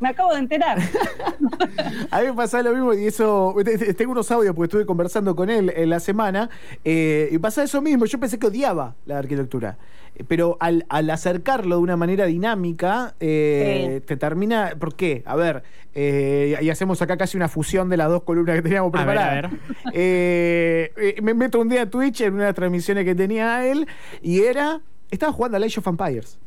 Me 0.00 0.08
acabo 0.10 0.32
de 0.34 0.38
enterar. 0.40 0.78
A 2.10 2.20
mí 2.20 2.26
me 2.26 2.34
pasa 2.34 2.62
lo 2.62 2.72
mismo 2.72 2.94
y 2.94 3.06
eso. 3.06 3.54
Tengo 3.96 4.12
unos 4.12 4.30
audios 4.30 4.54
porque 4.54 4.66
estuve 4.66 4.86
conversando 4.86 5.34
con 5.34 5.50
él 5.50 5.72
en 5.74 5.90
la 5.90 5.98
semana 5.98 6.50
eh, 6.84 7.28
y 7.32 7.38
pasa 7.38 7.64
eso 7.64 7.80
mismo. 7.82 8.04
Yo 8.04 8.20
pensé 8.20 8.38
que 8.38 8.46
odiaba 8.46 8.94
la 9.06 9.18
arquitectura, 9.18 9.78
pero 10.28 10.56
al, 10.60 10.86
al 10.88 11.10
acercarlo 11.10 11.76
de 11.76 11.82
una 11.82 11.96
manera 11.96 12.26
dinámica, 12.26 13.14
eh, 13.20 14.00
te 14.06 14.16
termina. 14.16 14.72
¿Por 14.78 14.94
qué? 14.94 15.22
A 15.26 15.36
ver, 15.36 15.62
eh, 15.94 16.58
y 16.60 16.70
hacemos 16.70 17.00
acá 17.02 17.16
casi 17.16 17.36
una 17.36 17.48
fusión 17.48 17.88
de 17.88 17.96
las 17.96 18.08
dos 18.08 18.22
columnas 18.22 18.56
que 18.56 18.62
teníamos 18.62 18.92
A 18.94 19.04
ver, 19.04 19.06
preparadas. 19.06 19.44
a 19.44 19.48
ver. 19.48 19.60
Eh, 19.92 21.16
me 21.22 21.34
meto 21.34 21.60
un 21.60 21.68
día 21.68 21.82
a 21.82 21.86
Twitch 21.90 22.20
en 22.22 22.34
una 22.34 22.42
de 22.44 22.48
las 22.48 22.54
transmisiones 22.56 23.04
que 23.04 23.14
tenía 23.14 23.66
él 23.66 23.86
y 24.22 24.40
era. 24.40 24.80
Estaba 25.10 25.32
jugando 25.32 25.56
a 25.56 25.60
Age 25.64 25.78
of 25.80 25.86
Empires. 25.86 26.38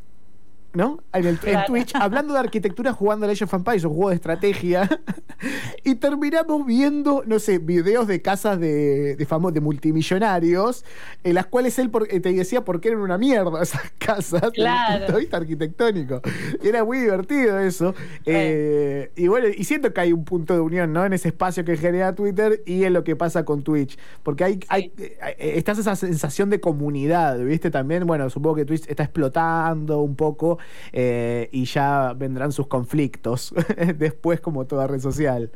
¿No? 0.73 0.99
En, 1.13 1.21
el, 1.25 1.27
en 1.29 1.37
Claro. 1.37 1.67
Twitch, 1.67 1.95
hablando 1.95 2.33
de 2.33 2.39
arquitectura, 2.39 2.93
jugando 2.93 3.25
a 3.25 3.29
Age 3.31 3.43
of 3.45 3.53
Empires, 3.53 3.83
un 3.85 3.93
juego 3.93 4.09
de 4.09 4.15
estrategia. 4.15 4.87
y 5.83 5.95
terminamos 5.95 6.65
viendo, 6.65 7.23
no 7.25 7.39
sé, 7.39 7.57
videos 7.59 8.07
de 8.07 8.21
casas 8.21 8.59
de, 8.59 9.15
de 9.15 9.25
famosos, 9.25 9.53
de 9.55 9.61
multimillonarios, 9.61 10.85
en 11.23 11.33
las 11.35 11.47
cuales 11.47 11.77
él 11.79 11.89
por- 11.89 12.07
eh, 12.13 12.19
te 12.19 12.31
decía 12.33 12.63
por 12.63 12.79
qué 12.81 12.89
eran 12.89 13.01
una 13.01 13.17
mierda 13.17 13.61
esas 13.63 13.81
casas, 13.97 14.41
desde 14.41 14.51
Claro. 14.53 14.93
el 14.93 14.99
punto 14.99 15.13
de 15.13 15.19
vista 15.19 15.37
arquitectónico. 15.37 16.21
Y 16.63 16.67
era 16.67 16.83
muy 16.83 16.99
divertido 16.99 17.57
eso. 17.59 17.95
Eh, 18.25 19.11
y 19.15 19.27
bueno, 19.27 19.47
y 19.47 19.63
siento 19.63 19.93
que 19.93 20.01
hay 20.01 20.13
un 20.13 20.23
punto 20.23 20.53
de 20.53 20.59
unión, 20.59 20.93
¿no? 20.93 21.05
En 21.05 21.13
ese 21.13 21.29
espacio 21.29 21.65
que 21.65 21.77
genera 21.77 22.13
Twitter 22.13 22.61
y 22.65 22.83
en 22.83 22.93
lo 22.93 23.03
que 23.03 23.15
pasa 23.15 23.43
con 23.43 23.63
Twitch. 23.63 23.97
Porque 24.23 24.43
hay, 24.43 24.59
hay 24.69 24.91
eh, 24.97 25.17
eh, 25.39 25.53
estás 25.55 25.77
esa 25.79 25.95
sensación 25.95 26.49
de 26.49 26.59
comunidad, 26.59 27.39
¿viste? 27.39 27.71
También, 27.71 28.05
bueno, 28.05 28.29
supongo 28.29 28.57
que 28.57 28.65
Twitch 28.65 28.87
está 28.87 29.03
explotando 29.03 30.01
un 30.01 30.15
poco 30.15 30.58
eh, 30.91 31.49
y 31.51 31.65
ya 31.65 32.13
vendrán 32.15 32.51
sus 32.51 32.67
conflictos 32.67 33.53
después 33.95 34.41
como 34.41 34.65
toda 34.65 34.87
red 34.87 34.99
social. 34.99 35.51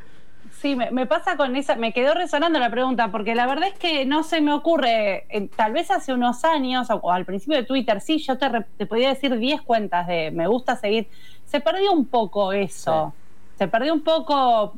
Sí, 0.60 0.76
me, 0.78 0.92
me 0.92 1.06
pasa 1.08 1.36
con 1.36 1.56
esa, 1.58 1.76
me 1.76 1.92
quedó 1.92 2.14
resonando 2.14 2.58
la 2.58 2.70
pregunta, 2.70 3.12
porque 3.12 3.36
la 3.36 3.46
verdad 3.48 3.68
es 3.68 3.78
que 3.78 4.06
no 4.06 4.24
se 4.24 4.40
me 4.40 4.54
ocurre, 4.54 5.26
eh, 5.30 5.50
tal 5.56 5.74
vez 5.74 5.92
hace 5.92 6.14
unos 6.14 6.46
años, 6.46 6.90
o, 6.90 6.96
o 6.96 7.12
al 7.12 7.26
principio 7.26 7.58
de 7.58 7.64
Twitter, 7.64 8.00
sí, 8.00 8.18
yo 8.20 8.38
te, 8.38 8.48
re- 8.48 8.66
te 8.78 8.86
podía 8.86 9.10
decir 9.10 9.38
10 9.38 9.62
cuentas 9.62 10.08
de 10.08 10.32
me 10.32 10.48
gusta 10.48 10.78
seguir, 10.78 11.08
se 11.46 11.60
perdió 11.60 11.92
un 11.92 12.06
poco 12.06 12.54
eso, 12.54 13.14
se 13.58 13.68
perdió 13.68 13.94
un 13.94 14.04
poco 14.04 14.74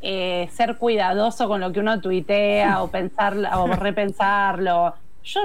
eh, 0.00 0.48
ser 0.52 0.76
cuidadoso 0.76 1.48
con 1.48 1.60
lo 1.60 1.72
que 1.72 1.80
uno 1.80 2.00
tuitea 2.00 2.82
o 2.82 2.88
pensar 2.88 3.36
o 3.36 3.66
repensarlo. 3.76 4.94
Yo, 5.24 5.40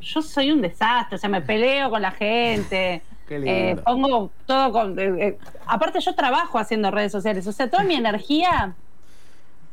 yo 0.00 0.20
soy 0.20 0.50
un 0.50 0.60
desastre, 0.60 1.16
o 1.16 1.18
sea, 1.18 1.30
me 1.30 1.40
peleo 1.40 1.88
con 1.88 2.02
la 2.02 2.10
gente. 2.10 3.02
Eh, 3.44 3.76
pongo 3.84 4.30
todo 4.46 4.72
con. 4.72 4.98
eh, 4.98 5.26
eh, 5.28 5.38
aparte, 5.66 6.00
yo 6.00 6.14
trabajo 6.14 6.58
haciendo 6.58 6.90
redes 6.90 7.12
sociales, 7.12 7.46
o 7.46 7.52
sea, 7.52 7.70
toda 7.70 7.82
mi 7.84 7.94
energía 7.94 8.74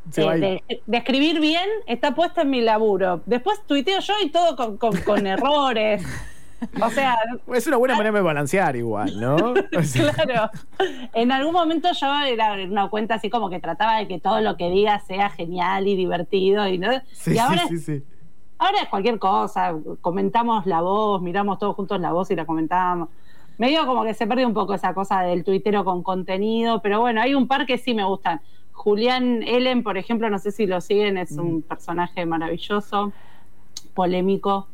de, 0.04 0.62
de 0.86 0.96
escribir 0.96 1.40
bien 1.40 1.68
está 1.86 2.14
puesta 2.14 2.42
en 2.42 2.50
mi 2.50 2.60
laburo. 2.60 3.20
Después 3.26 3.60
tuiteo 3.66 4.00
yo 4.00 4.14
y 4.24 4.30
todo 4.30 4.56
con, 4.56 4.76
con- 4.78 4.96
con 5.02 5.26
errores. 5.26 6.02
O 6.82 6.90
sea, 6.90 7.16
Es 7.54 7.66
una 7.66 7.78
buena 7.78 7.96
manera 7.96 8.16
de 8.16 8.22
balancear 8.22 8.76
igual, 8.76 9.18
¿no? 9.18 9.36
O 9.78 9.82
sea, 9.82 10.12
claro. 10.12 10.50
En 11.14 11.32
algún 11.32 11.54
momento 11.54 11.88
yo 11.98 12.06
era 12.24 12.52
una 12.64 12.88
cuenta 12.90 13.14
así 13.14 13.30
como 13.30 13.48
que 13.48 13.60
trataba 13.60 13.96
de 13.98 14.08
que 14.08 14.18
todo 14.20 14.40
lo 14.42 14.56
que 14.58 14.68
diga 14.68 15.00
sea 15.00 15.30
genial 15.30 15.86
y 15.88 15.96
divertido. 15.96 16.66
Y, 16.68 16.76
¿no? 16.78 16.90
sí, 17.12 17.30
y 17.30 17.34
sí, 17.34 17.38
ahora, 17.38 17.66
sí, 17.68 17.78
sí. 17.78 18.02
ahora 18.58 18.82
es 18.82 18.88
cualquier 18.88 19.18
cosa. 19.18 19.74
Comentamos 20.02 20.66
la 20.66 20.82
voz, 20.82 21.22
miramos 21.22 21.58
todos 21.58 21.74
juntos 21.76 21.98
la 21.98 22.12
voz 22.12 22.30
y 22.30 22.36
la 22.36 22.44
comentamos. 22.44 23.08
Medio 23.60 23.84
como 23.84 24.04
que 24.04 24.14
se 24.14 24.26
pierde 24.26 24.46
un 24.46 24.54
poco 24.54 24.72
esa 24.72 24.94
cosa 24.94 25.20
del 25.20 25.44
tuitero 25.44 25.84
con 25.84 26.02
contenido, 26.02 26.80
pero 26.80 26.98
bueno, 27.00 27.20
hay 27.20 27.34
un 27.34 27.46
par 27.46 27.66
que 27.66 27.76
sí 27.76 27.92
me 27.92 28.04
gustan. 28.04 28.40
Julián 28.72 29.42
Ellen, 29.42 29.82
por 29.82 29.98
ejemplo, 29.98 30.30
no 30.30 30.38
sé 30.38 30.50
si 30.50 30.66
lo 30.66 30.80
siguen, 30.80 31.18
es 31.18 31.32
Mm. 31.36 31.40
un 31.40 31.60
personaje 31.60 32.24
maravilloso, 32.24 33.12
polémico. 33.92 34.66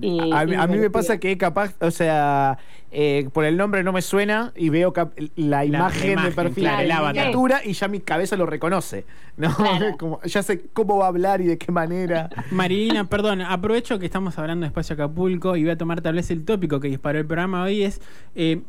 Y, 0.00 0.18
A, 0.32 0.44
mí- 0.44 0.52
y 0.52 0.54
a 0.56 0.66
mí 0.66 0.78
me 0.78 0.90
pasa 0.90 1.18
que 1.18 1.38
capaz, 1.38 1.74
o 1.80 1.90
sea, 1.90 2.58
eh, 2.90 3.28
por 3.32 3.44
el 3.44 3.56
nombre 3.56 3.84
no 3.84 3.92
me 3.92 4.02
suena 4.02 4.52
y 4.56 4.68
veo 4.68 4.92
la 5.36 5.64
imagen 5.64 6.02
de 6.06 6.12
imagen, 6.12 6.34
perfil 6.34 6.64
claro, 6.64 6.78
de 6.78 6.84
el 6.84 6.90
avatar. 6.90 7.14
miniatura 7.14 7.60
y 7.64 7.72
ya 7.74 7.86
mi 7.88 8.00
cabeza 8.00 8.36
lo 8.36 8.46
reconoce, 8.46 9.04
¿no? 9.36 9.54
Claro. 9.54 9.96
Como, 9.98 10.20
ya 10.22 10.42
sé 10.42 10.64
cómo 10.72 10.98
va 10.98 11.04
a 11.06 11.08
hablar 11.08 11.40
y 11.40 11.46
de 11.46 11.58
qué 11.58 11.70
manera. 11.70 12.28
Marilina, 12.50 13.04
perdón, 13.08 13.40
aprovecho 13.42 13.98
que 14.00 14.06
estamos 14.06 14.36
hablando 14.38 14.64
de 14.64 14.68
Espacio 14.68 14.94
Acapulco 14.94 15.54
y 15.56 15.62
voy 15.62 15.70
a 15.70 15.78
tomar 15.78 16.00
tal 16.00 16.14
vez 16.16 16.30
el 16.32 16.44
tópico 16.44 16.80
que 16.80 16.88
disparó 16.88 17.18
el 17.20 17.26
programa 17.26 17.62
hoy 17.62 17.82
es 17.84 18.00
eh, 18.34 18.62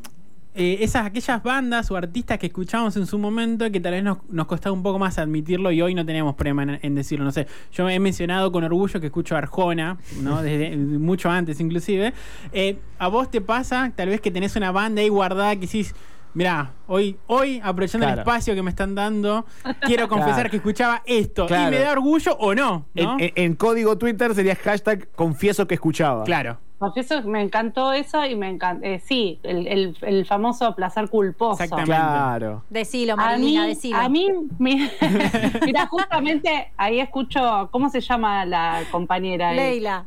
eh, 0.55 0.77
esas 0.81 1.05
aquellas 1.05 1.43
bandas 1.43 1.91
o 1.91 1.97
artistas 1.97 2.37
que 2.39 2.47
escuchamos 2.47 2.95
en 2.95 3.05
su 3.05 3.19
momento 3.19 3.69
que 3.71 3.79
tal 3.79 3.91
vez 3.91 4.03
nos, 4.03 4.19
nos 4.29 4.47
costaba 4.47 4.73
un 4.73 4.83
poco 4.83 4.97
más 4.97 5.17
admitirlo 5.17 5.71
y 5.71 5.81
hoy 5.81 5.93
no 5.93 6.05
tenemos 6.05 6.35
problema 6.35 6.63
en, 6.63 6.79
en 6.81 6.95
decirlo. 6.95 7.25
No 7.25 7.31
sé, 7.31 7.45
yo 7.73 7.89
he 7.89 7.99
mencionado 7.99 8.51
con 8.51 8.63
orgullo 8.63 8.99
que 8.99 9.07
escucho 9.07 9.35
Arjona, 9.35 9.97
¿no? 10.21 10.41
Desde 10.41 10.75
mucho 10.77 11.29
antes 11.29 11.59
inclusive. 11.59 12.13
Eh, 12.53 12.77
¿A 12.99 13.09
vos 13.09 13.29
te 13.29 13.41
pasa 13.41 13.91
tal 13.95 14.09
vez 14.09 14.21
que 14.21 14.31
tenés 14.31 14.55
una 14.55 14.71
banda 14.71 15.01
ahí 15.01 15.09
guardada 15.09 15.53
que 15.55 15.61
decís... 15.61 15.93
Mirá, 16.35 16.71
hoy, 16.87 17.17
hoy 17.27 17.61
aprovechando 17.63 18.07
el 18.07 18.19
espacio 18.19 18.53
que 18.55 18.61
me 18.61 18.69
están 18.69 18.93
dando, 18.93 19.45
quiero 19.81 20.07
confesar 20.09 20.35
Claro. 20.35 20.49
que 20.51 20.57
escuchaba 20.57 21.01
esto. 21.05 21.47
Claro. 21.47 21.69
Y 21.75 21.79
me 21.79 21.81
da 21.83 21.91
orgullo 21.93 22.35
o 22.37 22.53
no. 22.53 22.85
En, 22.93 23.05
¿no? 23.05 23.15
en- 23.19 23.31
en 23.35 23.55
código 23.55 23.97
Twitter 23.97 24.35
sería 24.35 24.55
hashtag 24.55 25.07
confieso 25.15 25.65
que 25.65 25.75
escuchaba. 25.75 26.25
Claro. 26.25 26.57
Confieso 26.77 27.21
que 27.21 27.27
me 27.29 27.41
encantó 27.41 27.93
eso 27.93 28.25
y 28.25 28.35
me 28.35 28.49
encantó. 28.49 28.85
sí, 29.05 29.39
el, 29.43 29.65
el- 29.65 29.97
el 30.01 30.25
famoso 30.25 30.75
placer 30.75 31.07
culposo. 31.09 31.63
Exactamente. 31.63 31.85
Claro. 31.95 32.63
Decilo, 32.69 33.13
A 33.13 33.15
mí, 33.15 33.23
Marilina, 33.23 33.65
decilo. 33.67 33.97
a 33.97 34.09
mí, 34.09 34.27
mi- 34.59 34.89
mira, 35.65 35.87
justamente 35.87 36.69
ahí 36.75 36.99
escucho, 36.99 37.69
¿cómo 37.71 37.89
se 37.89 38.01
llama 38.01 38.43
la 38.45 38.81
compañera? 38.91 39.53
Leila. 39.53 40.05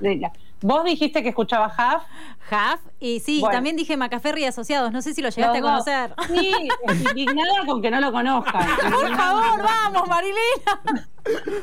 Leila. 0.00 0.32
Vos 0.60 0.84
dijiste 0.84 1.22
que 1.22 1.28
escuchaba 1.28 1.66
Huff. 1.68 2.02
Huff. 2.50 2.80
Y 2.98 3.20
sí, 3.20 3.40
Bueno. 3.40 3.54
también 3.54 3.76
dije 3.76 3.96
Macaferri 3.96 4.42
y 4.42 4.44
Asociados. 4.46 4.90
No 4.92 5.02
sé 5.02 5.14
si 5.14 5.22
lo 5.22 5.28
llegaste 5.28 5.58
a 5.58 5.62
conocer. 5.62 6.14
Sí, 6.28 6.52
indignada 7.14 7.64
con 7.66 7.80
que 7.80 7.90
no 7.90 8.00
lo 8.00 8.10
conozcan. 8.12 8.66
Por 8.90 9.16
favor, 9.16 9.62
vamos, 9.62 10.08
Marilina. 10.08 11.06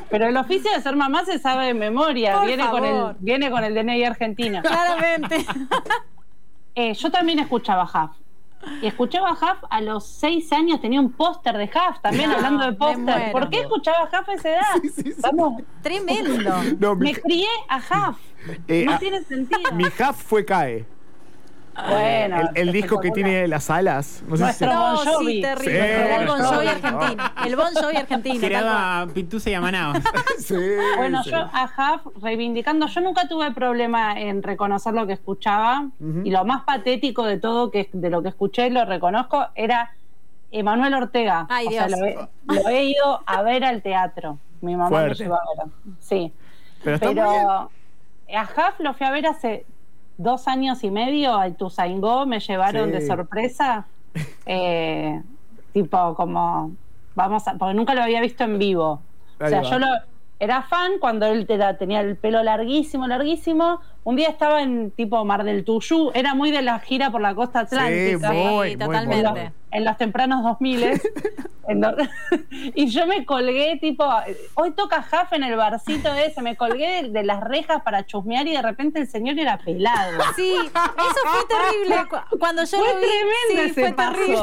Pero 0.08 0.26
el 0.28 0.36
oficio 0.36 0.70
de 0.72 0.80
ser 0.80 0.96
mamá 0.96 1.24
se 1.24 1.38
sabe 1.38 1.66
de 1.66 1.74
memoria. 1.74 2.34
Por 2.38 2.46
viene, 2.46 2.68
con 2.70 2.84
el, 2.84 3.16
viene 3.18 3.50
con 3.50 3.64
el 3.64 3.74
DNI 3.74 4.04
argentino. 4.04 4.62
Claramente. 4.62 5.44
Eh, 6.74 6.94
yo 6.94 7.10
también 7.10 7.38
escuchaba 7.38 7.84
Huff. 7.84 8.16
Y 8.82 8.86
escuchaba 8.86 9.32
Huff 9.32 9.64
a 9.70 9.80
los 9.80 10.06
seis 10.06 10.52
años, 10.52 10.80
tenía 10.80 11.00
un 11.00 11.12
póster 11.12 11.56
de 11.56 11.64
Huff, 11.64 12.00
también 12.02 12.30
No, 12.30 12.36
hablando 12.36 12.64
de 12.66 12.72
póster. 12.72 13.32
¿Por 13.32 13.48
qué 13.50 13.60
escuchaba 13.60 14.04
Huff 14.04 14.28
a 14.28 14.32
esa 14.34 14.48
edad? 14.50 14.62
Sí, 14.82 14.88
sí, 14.88 15.02
sí. 15.12 15.20
Vamos, 15.22 15.62
Tremendo. 15.82 16.54
No, 16.78 16.94
mi, 16.96 17.12
me 17.12 17.20
crié 17.20 17.46
a 17.68 17.78
Huff. 17.78 18.18
eh, 18.68 18.84
no 18.84 18.92
a- 18.94 18.98
tiene 18.98 19.22
sentido. 19.22 19.72
mi 19.72 19.84
half 19.98 20.22
fue 20.22 20.44
CAE. 20.44 20.86
Bueno, 21.88 22.40
el, 22.40 22.68
el 22.68 22.72
disco 22.72 22.98
que 23.00 23.10
tiene 23.10 23.46
las 23.48 23.68
alas. 23.70 24.22
No 24.26 24.36
sé 24.36 24.46
si 24.46 24.52
se- 24.58 24.66
Nuestro- 24.66 24.72
No, 24.74 24.94
Bon 24.96 25.06
Jovi. 25.06 25.26
sí, 25.34 25.40
terrible. 25.42 25.70
Sí, 25.72 25.76
Era 25.78 26.16
el 26.20 26.26
Bon 26.28 26.40
Jovi 26.42 26.66
argentino. 26.68 27.24
El 27.44 27.56
Bon 27.56 27.74
Jovi 27.74 27.96
argentino. 27.96 28.40
tal 28.40 28.48
Creado 28.48 28.66
cual. 28.68 29.10
a 29.10 29.14
Pitusa 29.14 29.50
y 29.50 29.54
a 29.54 29.60
Manaos. 29.60 29.98
Sí, 30.38 30.54
Bueno, 30.96 31.22
sí. 31.22 31.30
yo 31.30 31.38
a 31.38 31.64
Huff 32.04 32.22
reivindicando, 32.22 32.86
yo 32.86 33.00
nunca 33.00 33.26
tuve 33.28 33.50
problema 33.52 34.18
en 34.20 34.42
reconocer 34.42 34.94
lo 34.94 35.06
que 35.06 35.14
escuchaba 35.14 35.86
y 36.24 36.30
lo 36.30 36.44
más 36.44 36.62
patético 36.64 37.24
de 37.24 37.38
todo 37.38 37.70
que 37.70 37.88
de 37.92 38.10
lo 38.10 38.22
que 38.22 38.28
escuché, 38.28 38.70
lo 38.70 38.84
reconozco, 38.84 39.46
era 39.54 39.92
Emanuel 40.52 40.94
Ortega. 40.94 41.46
Ay, 41.50 41.66
o 41.66 41.70
sea, 41.70 41.86
Dios. 41.88 41.98
lo 42.00 42.06
he, 42.06 42.28
lo 42.62 42.68
he 42.68 42.84
ido 42.84 43.20
a 43.26 43.42
ver 43.42 43.64
al 43.64 43.82
teatro. 43.82 44.38
Mi 44.60 44.74
mamá 44.76 44.88
Fuerte. 44.88 45.08
me 45.10 45.14
llevó 45.24 45.34
a 45.34 45.64
ver. 45.64 45.72
Sí. 46.00 46.32
Pero 46.82 47.70
a 48.34 48.42
Huff 48.42 48.80
lo 48.80 48.94
fui 48.94 49.06
a 49.06 49.10
ver 49.10 49.26
hace 49.26 49.66
dos 50.18 50.48
años 50.48 50.82
y 50.84 50.90
medio 50.90 51.34
al 51.36 51.56
Tuzaingó, 51.56 52.26
me 52.26 52.40
llevaron 52.40 52.86
Sí. 52.86 52.92
de 52.92 53.06
sorpresa. 53.06 53.86
Eh, 54.46 55.20
tipo, 55.72 56.14
como, 56.14 56.72
vamos 57.14 57.46
a, 57.48 57.54
porque 57.54 57.74
nunca 57.74 57.94
lo 57.94 58.02
había 58.02 58.20
visto 58.20 58.44
en 58.44 58.58
vivo. 58.58 59.02
O 59.40 59.44
Ahí 59.44 59.50
sea, 59.50 59.62
va. 59.62 59.70
yo 59.70 59.78
lo, 59.78 59.86
era 60.38 60.62
fan 60.62 60.98
cuando 61.00 61.26
él 61.26 61.46
te 61.46 61.56
da- 61.56 61.78
tenía 61.78 62.00
el 62.00 62.16
pelo 62.16 62.42
larguísimo, 62.42 63.06
larguísimo. 63.06 63.80
Un 64.04 64.16
día 64.16 64.28
estaba 64.28 64.62
en 64.62 64.90
tipo 64.92 65.24
Mar 65.24 65.42
del 65.44 65.64
Tuyú, 65.64 66.10
era 66.14 66.34
muy 66.34 66.50
de 66.52 66.62
la 66.62 66.78
gira 66.78 67.10
por 67.10 67.20
la 67.20 67.34
costa 67.34 67.60
atlántica. 67.60 68.30
muy, 68.32 68.70
Sí, 68.70 68.76
muy. 68.76 68.76
totalmente. 68.76 69.52
en 69.72 69.84
los 69.84 69.96
tempranos 69.98 70.42
2000 70.44 70.84
en 71.68 71.80
lo- 71.80 71.94
y 72.50 72.86
yo 72.86 73.06
me 73.06 73.26
colgué 73.26 73.76
tipo 73.80 74.06
hoy 74.54 74.70
toca 74.70 75.02
Jaf 75.02 75.32
en 75.34 75.42
el 75.42 75.56
barcito 75.56 76.14
ese 76.14 76.40
me 76.40 76.56
colgué 76.56 77.02
de, 77.02 77.08
de 77.10 77.24
las 77.24 77.42
rejas 77.42 77.82
para 77.82 78.06
chusmear 78.06 78.46
y 78.46 78.52
de 78.52 78.62
repente 78.62 79.00
el 79.00 79.08
señor 79.08 79.38
era 79.38 79.58
pelado 79.58 80.22
Sí, 80.36 80.54
eso 80.54 80.70
fue 81.24 81.44
terrible. 81.48 81.96
Cu- 82.30 82.38
Cuando 82.38 82.62
yo 82.64 82.78
fue 82.78 82.88
lo 82.94 83.00
vi, 83.00 83.06
tremendo 83.06 83.34
sí, 83.50 83.58
ese 83.58 83.80
fue 83.82 83.92
paso. 83.92 84.12
terrible. 84.12 84.42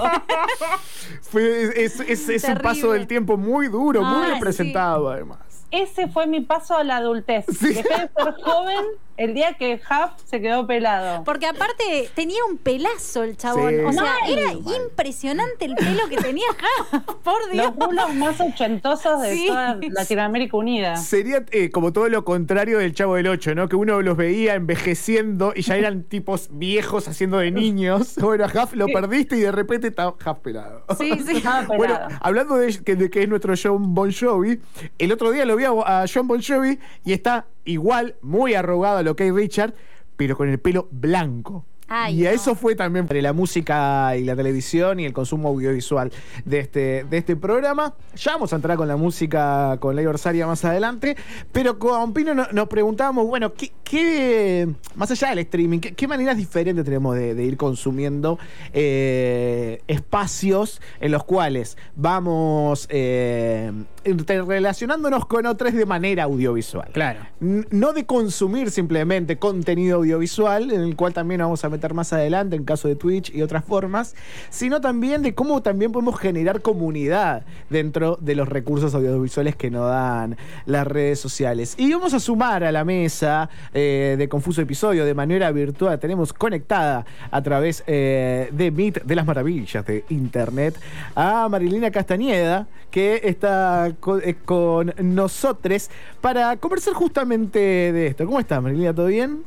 Fue- 1.22 1.84
es, 1.86 2.00
es- 2.02 2.30
es 2.30 2.44
un 2.44 2.58
paso 2.58 2.92
del 2.92 3.08
tiempo 3.08 3.38
muy 3.38 3.68
duro, 3.70 4.04
muy 4.04 4.26
Ay, 4.26 4.34
representado 4.34 5.10
además. 5.10 5.40
Ese 5.74 6.08
fue 6.08 6.28
mi 6.28 6.42
paso 6.42 6.78
a 6.78 6.84
la 6.84 6.98
adultez 6.98 7.46
Sí. 7.60 7.74
dejé 7.74 7.84
de 7.84 8.10
ser 8.16 8.34
joven 8.44 8.86
el 9.16 9.36
día 9.36 9.54
que 9.54 9.78
Jaf 9.78 10.14
se 10.26 10.42
quedó 10.42 10.66
pelado 10.66 11.24
Porque 11.24 11.46
aparte 11.46 12.10
tenía 12.16 12.40
un 12.50 12.58
pelazo 12.58 13.22
el 13.22 13.38
chabón. 13.38 13.70
Sí. 13.70 13.80
O 13.86 13.92
sea, 13.94 14.02
Mal. 14.04 14.18
era 14.28 14.52
impresionante 14.54 15.66
el 15.66 15.76
pelo 15.76 16.08
que 16.10 16.18
tenía 16.18 16.46
acá. 16.52 17.04
Por 17.24 17.52
Dios. 17.52 17.74
los 17.78 17.88
rulos 17.90 18.14
más 18.16 18.42
ochentosos 18.42 19.22
de 19.22 19.34
Sí. 19.36 19.48
toda 19.48 19.78
Latinoamérica 19.90 20.58
Unida 20.58 20.96
Sería 20.98 21.46
eh, 21.52 21.70
como 21.70 21.94
todo 21.94 22.10
lo 22.10 22.26
contrario 22.26 22.80
del 22.80 22.94
Chavo 22.96 23.16
del 23.16 23.28
Ocho, 23.28 23.54
¿no? 23.54 23.70
Que 23.70 23.76
uno 23.76 24.02
los 24.02 24.18
veía 24.18 24.56
envejeciendo 24.56 25.54
y 25.56 25.62
ya 25.62 25.76
eran 25.78 26.04
tipos 26.04 26.48
viejos 26.52 27.08
haciendo 27.08 27.38
de 27.38 27.52
niños. 27.52 28.16
Bueno, 28.24 28.46
a 28.46 28.48
Huff 28.48 28.74
lo 28.74 28.88
perdiste 28.88 29.36
y 29.36 29.42
de 29.42 29.52
repente 29.52 29.88
está 29.90 30.08
Huff 30.10 30.40
pelado. 30.42 30.86
Sí, 30.98 31.12
sí. 31.26 31.38
Estaba 31.38 31.68
pelado. 31.68 31.78
Bueno, 31.78 32.00
hablando 32.22 32.56
de 32.56 32.78
que, 32.84 32.96
de 32.96 33.10
que 33.10 33.24
es 33.24 33.30
nuestro 33.30 33.54
John 33.62 33.94
Bon 33.94 34.12
Jovi, 34.12 34.60
el 34.98 35.12
otro 35.12 35.30
día 35.32 35.46
lo 35.46 35.56
vi 35.56 35.63
a, 35.66 36.04
a 36.04 36.06
John 36.12 36.28
Bon 36.28 36.42
Jovi 36.42 36.80
y 37.06 37.14
está 37.14 37.46
igual, 37.66 38.16
muy 38.22 38.54
arrugado 38.54 38.98
a 38.98 39.04
lo 39.04 39.16
que 39.16 39.24
hay 39.24 39.32
Richard, 39.32 39.74
pero 40.18 40.36
con 40.38 40.50
el 40.50 40.60
pelo 40.60 40.88
blanco. 40.92 41.66
Ay, 41.96 42.22
y 42.22 42.26
a 42.26 42.30
no. 42.30 42.36
eso 42.36 42.56
fue 42.56 42.76
también 42.76 43.04
entre 43.04 43.22
la 43.22 43.34
música 43.34 44.16
y 44.18 44.24
la 44.24 44.36
televisión 44.36 45.00
y 45.02 45.06
el 45.06 45.14
consumo 45.14 45.50
audiovisual 45.50 46.12
de 46.44 46.60
este, 46.60 47.04
de 47.04 47.18
este 47.18 47.36
programa. 47.36 47.94
Ya 48.16 48.32
vamos 48.32 48.52
a 48.54 48.56
entrar 48.56 48.78
con 48.78 48.88
la 48.88 48.96
música, 48.96 49.78
con 49.80 49.96
la 49.96 50.02
Orsaria 50.10 50.48
más 50.48 50.64
adelante, 50.66 51.16
pero 51.52 51.78
con 51.78 52.14
Pino 52.14 52.34
no- 52.34 52.48
nos 52.52 52.68
preguntábamos, 52.68 53.28
bueno, 53.28 53.54
¿qué, 53.54 53.74
qué- 53.84 54.70
más 54.96 55.12
allá 55.12 55.30
del 55.30 55.40
streaming, 55.40 55.80
qué, 55.80 55.94
qué 55.94 56.08
maneras 56.08 56.38
diferentes 56.38 56.84
tenemos 56.86 57.16
de, 57.16 57.36
de 57.36 57.44
ir 57.44 57.58
consumiendo 57.58 58.40
eh, 58.72 59.82
espacios 59.88 60.82
en 61.00 61.12
los 61.12 61.26
cuales 61.26 61.78
vamos 61.96 62.88
eh, 62.90 63.72
interrelacionándonos 64.06 65.26
con 65.26 65.46
otros 65.46 65.74
de 65.74 65.86
manera 65.86 66.24
audiovisual? 66.24 66.90
Claro. 66.94 67.22
No 67.40 67.94
de 67.94 68.06
consumir 68.06 68.72
simplemente 68.72 69.38
contenido 69.38 69.98
audiovisual, 69.98 70.72
en 70.72 70.82
el 70.82 70.96
cual 70.96 71.14
también 71.14 71.42
vamos 71.42 71.64
a 71.64 71.70
meter 71.70 71.94
más 71.94 72.14
adelante 72.14 72.56
en 72.56 72.64
caso 72.64 72.88
de 72.88 72.96
Twitch 72.96 73.34
y 73.34 73.42
otras 73.42 73.64
formas, 73.66 74.16
sino 74.50 74.82
también 74.82 75.22
de 75.22 75.34
cómo 75.34 75.62
también 75.62 75.92
podemos 75.92 76.20
generar 76.20 76.62
comunidad 76.62 77.44
dentro 77.70 78.18
de 78.22 78.36
los 78.36 78.50
recursos 78.50 78.94
audiovisuales 78.96 79.56
que 79.56 79.70
nos 79.70 79.90
dan 79.90 80.38
las 80.66 80.88
redes 80.88 81.20
sociales. 81.20 81.76
Y 81.78 81.92
vamos 81.94 82.14
a 82.14 82.20
sumar 82.20 82.64
a 82.64 82.72
la 82.72 82.84
mesa 82.84 83.50
eh, 83.74 84.16
de 84.18 84.30
Confuso 84.30 84.62
Episodio 84.62 85.06
de 85.06 85.14
manera 85.14 85.52
virtual. 85.52 86.00
Tenemos 86.00 86.34
conectada 86.34 87.06
a 87.32 87.42
través 87.42 87.84
eh, 87.88 88.50
de 88.52 88.72
Meet 88.72 89.04
de 89.04 89.16
las 89.16 89.26
Maravillas 89.26 89.86
de 89.86 90.06
Internet 90.10 90.80
a 91.16 91.48
Marilina 91.50 91.92
Castañeda, 91.92 92.68
que 92.92 93.22
está 93.24 93.93
co- 94.00 94.20
eh, 94.20 94.36
con 94.46 94.94
nosotros 95.02 95.90
para 96.22 96.56
conversar 96.58 96.94
justamente 96.94 97.60
de 97.60 98.08
esto. 98.08 98.26
¿Cómo 98.26 98.40
estás, 98.40 98.62
Marilina? 98.62 98.94
¿Todo 98.94 99.08
bien? 99.08 99.44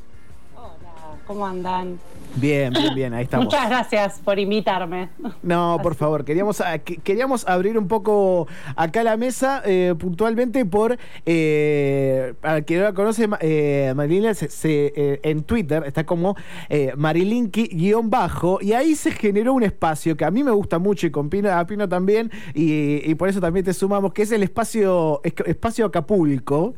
¿Cómo 1.26 1.47
andan? 1.47 1.99
Bien, 2.37 2.71
bien, 2.71 2.95
bien, 2.95 3.14
ahí 3.14 3.25
estamos. 3.25 3.47
Muchas 3.47 3.68
gracias 3.71 4.21
por 4.23 4.38
invitarme. 4.38 5.09
No, 5.42 5.78
por 5.83 5.95
favor, 5.95 6.23
queríamos, 6.25 6.61
ah, 6.61 6.78
que- 6.78 6.97
queríamos 6.99 7.49
abrir 7.49 7.78
un 7.78 7.88
poco 7.88 8.47
acá 8.75 9.02
la 9.02 9.16
mesa 9.16 9.62
eh, 9.64 9.95
puntualmente 9.99 10.66
por, 10.66 10.99
eh, 11.25 12.35
para 12.42 12.59
el 12.59 12.64
que 12.66 12.76
no 12.76 12.83
la 12.85 12.92
conoce, 12.92 13.26
eh, 13.40 13.92
Marilina 13.97 14.35
se- 14.35 14.50
se, 14.50 14.92
eh, 14.95 15.21
en 15.23 15.45
Twitter 15.45 15.83
está 15.87 16.04
como 16.04 16.37
eh, 16.68 16.92
Marilinki-bajo 16.97 18.59
y 18.61 18.73
ahí 18.75 18.95
se 18.97 19.12
generó 19.12 19.54
un 19.54 19.62
espacio 19.62 20.14
que 20.16 20.25
a 20.26 20.30
mí 20.30 20.45
me 20.45 20.50
gusta 20.50 20.78
mucho 20.78 21.06
y 21.06 21.11
con 21.11 21.30
Pino, 21.30 21.50
a 21.50 21.66
Pino 21.66 21.88
también 21.88 22.30
y, 22.54 23.00
y 23.11 23.14
por 23.14 23.30
eso 23.30 23.40
también 23.40 23.64
te 23.64 23.73
sumamos, 23.73 24.12
que 24.12 24.23
es 24.23 24.33
el 24.33 24.42
espacio, 24.42 25.21
es- 25.25 25.33
espacio 25.47 25.87
Acapulco. 25.87 26.75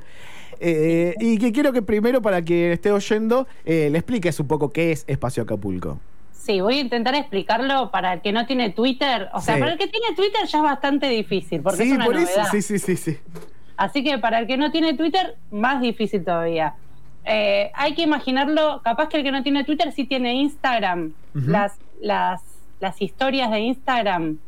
Eh, 0.61 1.15
y 1.21 1.39
que 1.39 1.53
quiero 1.53 1.73
que 1.73 1.83
primero, 1.83 2.21
para 2.23 2.43
que 2.43 2.73
esté 2.73 2.91
oyendo, 2.91 3.47
eh, 3.65 3.89
le 3.91 3.99
expliques 3.99 4.39
un 4.41 4.49
poco 4.49 4.71
qué 4.71 4.93
es 4.93 5.05
Espacio 5.07 5.43
Acapulco. 5.43 5.99
Sí, 6.33 6.61
voy 6.61 6.79
a 6.79 6.81
intentar 6.81 7.15
explicarlo 7.15 7.91
para 7.91 8.15
el 8.15 8.21
que 8.23 8.33
no 8.33 8.47
tiene 8.47 8.71
Twitter. 8.71 9.29
O 9.35 9.41
sea, 9.41 9.55
Sí. 9.55 9.61
para 9.61 9.73
el 9.73 9.79
que 9.79 9.87
tiene 9.89 10.15
Twitter 10.17 10.47
ya 10.47 10.59
es 10.59 10.65
bastante 10.65 11.09
difícil, 11.09 11.61
porque 11.61 11.83
sí, 11.83 11.91
es 11.91 11.95
una 11.97 12.07
por 12.07 12.15
novedad. 12.15 12.31
eso. 12.43 12.51
Sí, 12.51 12.63
sí, 12.63 12.79
sí, 12.79 12.97
sí. 12.97 13.19
Así 13.77 14.03
que 14.03 14.19
para 14.19 14.39
el 14.41 14.47
que 14.47 14.57
no 14.57 14.71
tiene 14.73 14.95
Twitter, 14.95 15.37
más 15.51 15.81
difícil 15.81 16.25
todavía. 16.25 16.75
Eh, 17.25 17.71
hay 17.75 17.95
que 17.95 18.03
imaginarlo, 18.03 18.81
capaz 18.83 19.09
que 19.09 19.19
el 19.19 19.23
que 19.23 19.31
no 19.31 19.43
tiene 19.43 19.63
Twitter 19.65 19.93
sí 19.93 20.05
tiene 20.05 20.35
Instagram. 20.35 21.13
Las, 21.35 21.75
las, 22.01 22.41
las 22.81 23.01
historias 23.03 23.51
de 23.51 23.61
Instagram, 23.61 24.39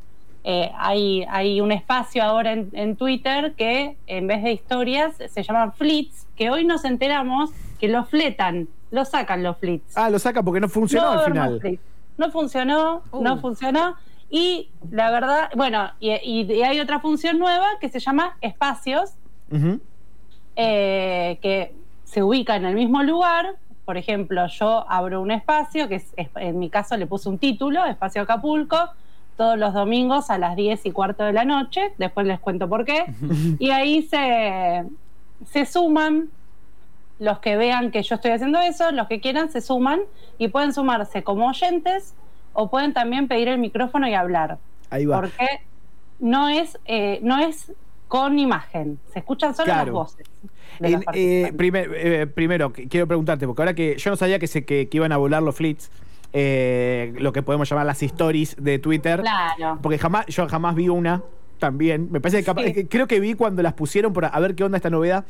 eh, 0.44 0.70
hay, 0.79 1.24
hay 1.29 1.61
un 1.61 1.70
espacio 1.72 2.22
ahora 2.22 2.53
en, 2.53 2.70
en 2.72 2.96
Twitter 2.96 3.55
que 3.57 3.96
en 4.07 4.26
vez 4.26 4.42
de 4.42 4.53
historias 4.53 5.14
se 5.29 5.42
llaman 5.42 5.72
flits, 5.72 6.26
que 6.37 6.50
hoy 6.50 6.64
nos 6.64 6.85
enteramos 6.85 7.50
que 7.79 7.88
los 7.88 8.09
fletan, 8.09 8.68
los 8.90 9.09
sacan 9.11 9.42
los 9.42 9.59
flits. 9.59 9.96
Ah, 9.96 10.09
lo 10.11 10.18
saca 10.18 10.42
porque 10.42 10.61
no 10.61 10.68
funcionó 10.68 11.14
No, 11.14 11.20
al 11.20 11.24
final. 11.33 11.79
No 12.18 12.31
funcionó, 12.31 13.03
Uh. 13.12 13.22
no 13.22 13.38
funcionó. 13.38 13.96
Y 14.31 14.68
la 14.90 15.11
verdad, 15.11 15.50
bueno, 15.57 15.90
y, 16.00 16.11
y- 16.12 16.53
y 16.53 16.62
hay 16.62 16.79
otra 16.81 17.00
función 17.00 17.38
nueva 17.38 17.66
que 17.81 17.88
se 17.88 17.98
llama 18.00 18.37
espacios, 18.40 19.11
eh, 20.57 21.38
que 21.42 21.74
se 22.05 22.22
ubica 22.22 22.57
en 22.57 22.64
el 22.64 22.74
mismo 22.74 23.03
lugar. 23.03 23.57
Por 23.85 23.96
ejemplo, 23.96 24.46
yo 24.46 24.85
abro 24.88 25.20
un 25.20 25.31
espacio, 25.31 25.88
que 25.88 25.96
es- 25.96 26.12
en 26.37 26.59
mi 26.59 26.70
caso 26.70 26.96
le 26.96 27.07
puse 27.07 27.29
un 27.29 27.38
título, 27.38 27.85
Espacio 27.87 28.22
Acapulco, 28.22 28.76
todos 29.40 29.59
los 29.59 29.72
domingos 29.72 30.29
a 30.29 30.37
las 30.37 30.55
10 30.55 30.85
y 30.85 30.90
cuarto 30.90 31.24
de 31.24 31.33
la 31.33 31.46
noche, 31.46 31.92
después 31.96 32.26
les 32.26 32.38
cuento 32.40 32.68
por 32.68 32.85
qué, 32.85 33.07
y 33.59 33.70
ahí 33.70 34.03
se, 34.03 34.85
se 35.50 35.64
suman 35.64 36.29
los 37.18 37.38
que 37.38 37.57
vean 37.57 37.90
que 37.90 38.03
yo 38.03 38.16
estoy 38.16 38.33
haciendo 38.33 38.61
eso, 38.61 38.92
los 38.92 39.09
que 39.09 39.18
quieran 39.20 39.50
se 39.50 39.62
suman 39.62 40.00
y 40.37 40.48
pueden 40.48 40.74
sumarse 40.74 41.22
como 41.22 41.48
oyentes 41.48 42.12
o 42.53 42.68
pueden 42.68 42.92
también 42.92 43.29
pedir 43.29 43.48
el 43.48 43.57
micrófono 43.59 44.07
y 44.07 44.12
hablar 44.12 44.59
Ahí 44.90 45.07
va. 45.07 45.18
porque 45.22 45.46
no 46.18 46.50
es, 46.50 46.79
eh, 46.85 47.18
no 47.22 47.38
es 47.38 47.72
con 48.09 48.38
imagen, 48.38 48.98
se 49.11 49.20
escuchan 49.20 49.55
solo 49.55 49.64
Claro. 49.72 49.85
las 49.87 49.92
voces. 49.94 50.26
En- 50.81 51.03
eh, 51.14 51.53
primer- 51.57 51.90
eh, 51.94 52.26
primero, 52.26 52.72
quiero 52.74 53.07
preguntarte, 53.07 53.46
porque 53.46 53.62
ahora 53.62 53.72
que 53.74 53.96
yo 53.96 54.11
no 54.11 54.16
sabía 54.16 54.38
que, 54.38 54.46
se, 54.48 54.66
que, 54.66 54.87
que 54.90 54.96
iban 54.98 55.12
a 55.12 55.16
volar 55.16 55.42
los 55.42 55.55
flits, 55.57 55.90
eh, 56.33 57.12
lo 57.19 57.33
que 57.33 57.43
podemos 57.43 57.69
llamar 57.69 57.87
las 57.87 58.03
stories 58.03 58.57
de 58.59 58.79
Twitter, 58.79 59.21
claro. 59.21 59.79
porque 59.83 59.99
jamás, 59.99 60.27
yo 60.27 60.47
jamás 60.49 60.75
vi 60.75 60.88
una 60.88 61.23
también. 61.59 62.09
Me 62.11 62.21
parece 62.21 62.38
que 62.38 62.45
capaz- 62.45 62.64
Sí. 62.75 62.87
creo 62.87 63.07
que 63.07 63.21
vi 63.21 63.35
cuando 63.35 63.62
las 63.62 63.75
pusieron 63.75 64.12
por 64.12 64.25
a 64.25 64.40
ver 64.40 64.55
qué 64.55 64.64
onda 64.64 64.77
esta 64.79 64.88
novedad. 64.90 65.25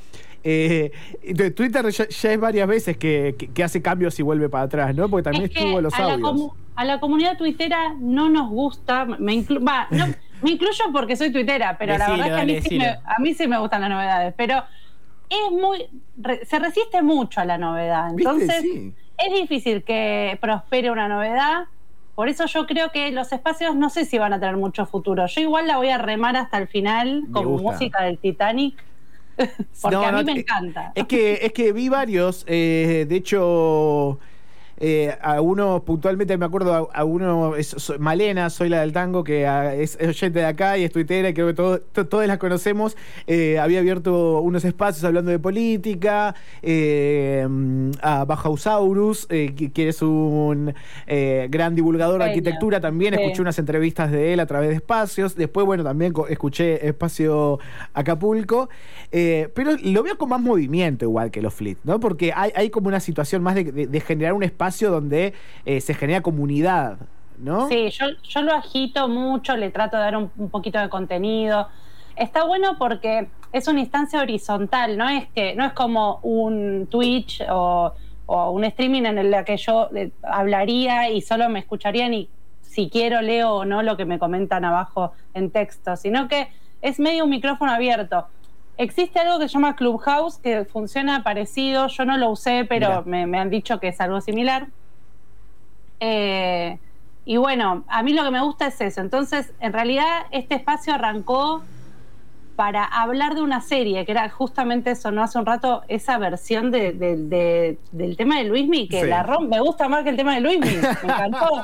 Eh, 0.44 0.92
de 1.22 1.50
Twitter 1.50 1.86
ya, 1.90 2.08
ya 2.08 2.32
es 2.32 2.40
varias 2.40 2.68
veces 2.68 2.96
que, 2.96 3.34
que- 3.36 3.48
que 3.48 3.64
hace 3.64 3.82
cambios 3.82 4.18
y 4.20 4.22
vuelve 4.22 4.48
para 4.48 4.64
atrás, 4.64 4.94
¿no? 4.94 5.08
Porque 5.08 5.24
también 5.24 5.44
Es 5.44 5.50
que 5.50 5.58
estuvo 5.58 5.80
los 5.80 5.92
a 5.94 6.04
audios. 6.12 6.52
a 6.76 6.84
la 6.84 7.00
comunidad 7.00 7.36
tuitera 7.36 7.94
no 7.98 8.28
nos 8.30 8.48
gusta, 8.48 9.04
me, 9.06 9.32
inclu- 9.34 9.66
va, 9.66 9.86
no, 9.90 10.06
me 10.42 10.50
incluyo 10.52 10.84
porque 10.92 11.16
soy 11.16 11.32
tuitera, 11.32 11.76
pero 11.78 11.98
la 11.98 12.08
verdad 12.10 12.26
es 12.28 12.34
que 12.34 12.40
a 12.40 12.44
mí, 12.44 12.60
sí 12.62 12.78
me, 12.78 12.86
a 12.88 13.16
mí 13.18 13.34
sí 13.34 13.48
me 13.48 13.58
gustan 13.58 13.80
las 13.82 13.90
novedades, 13.90 14.32
pero 14.36 14.62
es 15.28 15.50
muy, 15.52 15.84
re- 16.16 16.44
se 16.46 16.58
resiste 16.58 17.02
mucho 17.02 17.40
a 17.40 17.44
la 17.44 17.58
novedad, 17.58 18.14
¿Viste? 18.14 18.30
entonces 18.30 18.62
Sí. 18.62 18.94
Es 19.26 19.40
difícil 19.40 19.82
que 19.84 20.38
prospere 20.40 20.90
una 20.90 21.08
novedad. 21.08 21.64
Por 22.14 22.28
eso 22.28 22.46
yo 22.46 22.66
creo 22.66 22.90
que 22.92 23.10
los 23.12 23.32
espacios 23.32 23.76
no 23.76 23.88
sé 23.88 24.04
si 24.04 24.18
van 24.18 24.32
a 24.32 24.40
tener 24.40 24.56
mucho 24.56 24.84
futuro. 24.86 25.26
Yo 25.26 25.40
igual 25.40 25.66
la 25.66 25.76
voy 25.78 25.88
a 25.88 25.98
remar 25.98 26.36
hasta 26.36 26.58
el 26.58 26.68
final 26.68 27.22
Me 27.28 27.44
gusta. 27.44 27.70
música 27.72 28.02
del 28.04 28.18
Titanic. 28.18 28.82
Porque 29.80 29.96
No, 29.96 30.04
a 30.04 30.12
mí 30.12 30.18
no, 30.18 30.24
me 30.24 30.32
eh, 30.32 30.40
encanta. 30.40 30.92
Es 30.94 31.06
que, 31.06 31.38
es 31.42 31.52
que 31.52 31.72
vi 31.72 31.88
varios, 31.88 32.44
eh, 32.46 33.06
de 33.08 33.16
hecho, 33.16 34.18
eh, 34.80 35.14
a 35.20 35.40
uno 35.40 35.82
puntualmente 35.84 36.36
me 36.38 36.46
acuerdo, 36.46 36.74
a, 36.92 36.98
a 37.00 37.04
uno, 37.04 37.54
es, 37.56 37.76
Malena, 37.98 38.48
soy 38.50 38.68
la 38.70 38.80
del 38.80 38.92
tango, 38.92 39.22
que 39.24 39.46
ah, 39.46 39.74
es, 39.74 39.96
es 40.00 40.08
oyente 40.08 40.38
de 40.40 40.46
acá 40.46 40.78
y 40.78 40.84
es 40.84 40.90
tuitera, 40.92 41.28
y 41.28 41.34
creo 41.34 41.46
que 41.48 41.54
todo- 41.54 41.80
to- 41.80 42.06
todos 42.06 42.26
la 42.26 42.38
conocemos, 42.38 42.96
eh, 43.26 43.58
había 43.58 43.80
abierto 43.80 44.40
unos 44.40 44.64
espacios 44.64 45.04
hablando 45.04 45.30
de 45.30 45.38
política, 45.38 46.34
eh, 46.62 47.46
a 48.02 48.24
Bajausaurus, 48.24 49.26
que, 49.26 49.70
que 49.72 49.88
es 49.88 50.00
un 50.02 50.74
gran 51.48 51.74
divulgador 51.74 52.18
de 52.20 52.24
arquitectura 52.26 52.80
también, 52.80 53.14
Sí. 53.14 53.20
escuché 53.22 53.42
unas 53.42 53.58
entrevistas 53.58 54.10
de 54.10 54.32
él 54.32 54.40
a 54.40 54.46
través 54.46 54.70
de 54.70 54.76
espacios, 54.76 55.34
después, 55.36 55.66
bueno, 55.66 55.84
también 55.84 56.12
escuché 56.28 56.86
Espacio 56.86 57.58
Acapulco, 57.94 58.68
pero 59.10 59.72
lo 59.82 60.02
veo 60.02 60.16
con 60.16 60.28
más 60.30 60.40
movimiento 60.40 61.04
igual 61.04 61.30
que 61.30 61.42
los 61.42 61.52
Fleet, 61.54 61.76
¿no? 61.84 62.00
Porque 62.00 62.32
hay, 62.34 62.50
hay 62.54 62.70
como 62.70 62.88
una 62.88 63.00
situación 63.00 63.42
más 63.42 63.54
de, 63.54 63.64
de- 63.64 63.86
de 63.86 64.00
generar 64.00 64.32
un 64.32 64.42
espacio 64.42 64.69
donde 64.78 65.34
eh, 65.64 65.80
se 65.80 65.94
genera 65.94 66.20
comunidad, 66.20 66.98
¿no? 67.38 67.68
Sí, 67.68 67.90
yo, 67.90 68.42
lo 68.42 68.52
agito 68.52 69.08
mucho, 69.08 69.56
le 69.56 69.70
trato 69.70 69.96
de 69.96 70.02
dar 70.02 70.16
un, 70.16 70.28
poquito 70.50 70.78
de 70.78 70.88
contenido. 70.88 71.68
Está 72.16 72.44
bueno 72.44 72.76
porque 72.78 73.28
es 73.52 73.68
una 73.68 73.80
instancia 73.80 74.20
horizontal, 74.20 74.96
no 74.96 75.08
es 75.08 75.28
que 75.34 75.54
no 75.54 75.64
es 75.64 75.72
como 75.72 76.20
un 76.22 76.86
Twitch 76.90 77.42
o, 77.50 77.92
o 78.26 78.50
un 78.50 78.64
streaming 78.64 79.02
en 79.04 79.18
el 79.18 79.44
que 79.44 79.56
yo 79.56 79.88
eh, 79.94 80.10
hablaría 80.22 81.10
y 81.10 81.20
solo 81.20 81.48
me 81.48 81.60
escucharían 81.60 82.14
y 82.14 82.28
si 82.62 82.88
quiero 82.88 83.20
leo 83.20 83.56
o 83.56 83.64
no 83.64 83.82
lo 83.82 83.96
que 83.96 84.04
me 84.04 84.18
comentan 84.18 84.64
abajo 84.64 85.12
en 85.34 85.50
texto, 85.50 85.96
sino 85.96 86.28
que 86.28 86.48
es 86.82 87.00
medio 87.00 87.24
un 87.24 87.30
micrófono 87.30 87.72
abierto. 87.72 88.26
Existe 88.82 89.20
algo 89.20 89.38
que 89.38 89.46
se 89.46 89.54
llama 89.54 89.76
Clubhouse 89.76 90.38
que 90.38 90.64
funciona 90.64 91.22
parecido, 91.22 91.88
yo 91.88 92.06
no 92.06 92.16
lo 92.16 92.30
usé, 92.30 92.64
pero 92.64 93.02
me 93.04 93.38
han 93.38 93.50
dicho 93.50 93.78
que 93.78 93.88
es 93.88 94.00
algo 94.00 94.22
similar. 94.22 94.68
Eh, 96.00 96.78
y 97.26 97.36
bueno, 97.36 97.84
a 97.88 98.02
mí 98.02 98.14
lo 98.14 98.24
que 98.24 98.30
me 98.30 98.40
gusta 98.40 98.66
es 98.66 98.80
eso. 98.80 99.02
Entonces, 99.02 99.52
en 99.60 99.74
realidad, 99.74 100.22
este 100.30 100.54
espacio 100.54 100.94
arrancó 100.94 101.62
para 102.60 102.84
hablar 102.84 103.34
de 103.34 103.40
una 103.40 103.62
serie, 103.62 104.04
que 104.04 104.12
era 104.12 104.28
justamente 104.28 104.90
eso, 104.90 105.10
¿no? 105.10 105.22
Hace 105.22 105.38
un 105.38 105.46
rato, 105.46 105.80
esa 105.88 106.18
versión 106.18 106.70
de, 106.70 106.92
de- 106.92 107.16
de- 107.16 107.78
del 107.90 108.18
tema 108.18 108.36
de 108.36 108.44
Luismi, 108.44 108.86
que 108.86 109.00
Sí. 109.00 109.06
la 109.06 109.22
me 109.40 109.60
gusta 109.60 109.88
más 109.88 110.04
que 110.04 110.10
el 110.10 110.16
tema 110.16 110.34
de 110.34 110.42
Luismi. 110.42 110.68
Me 110.76 110.88
encantó. 111.10 111.62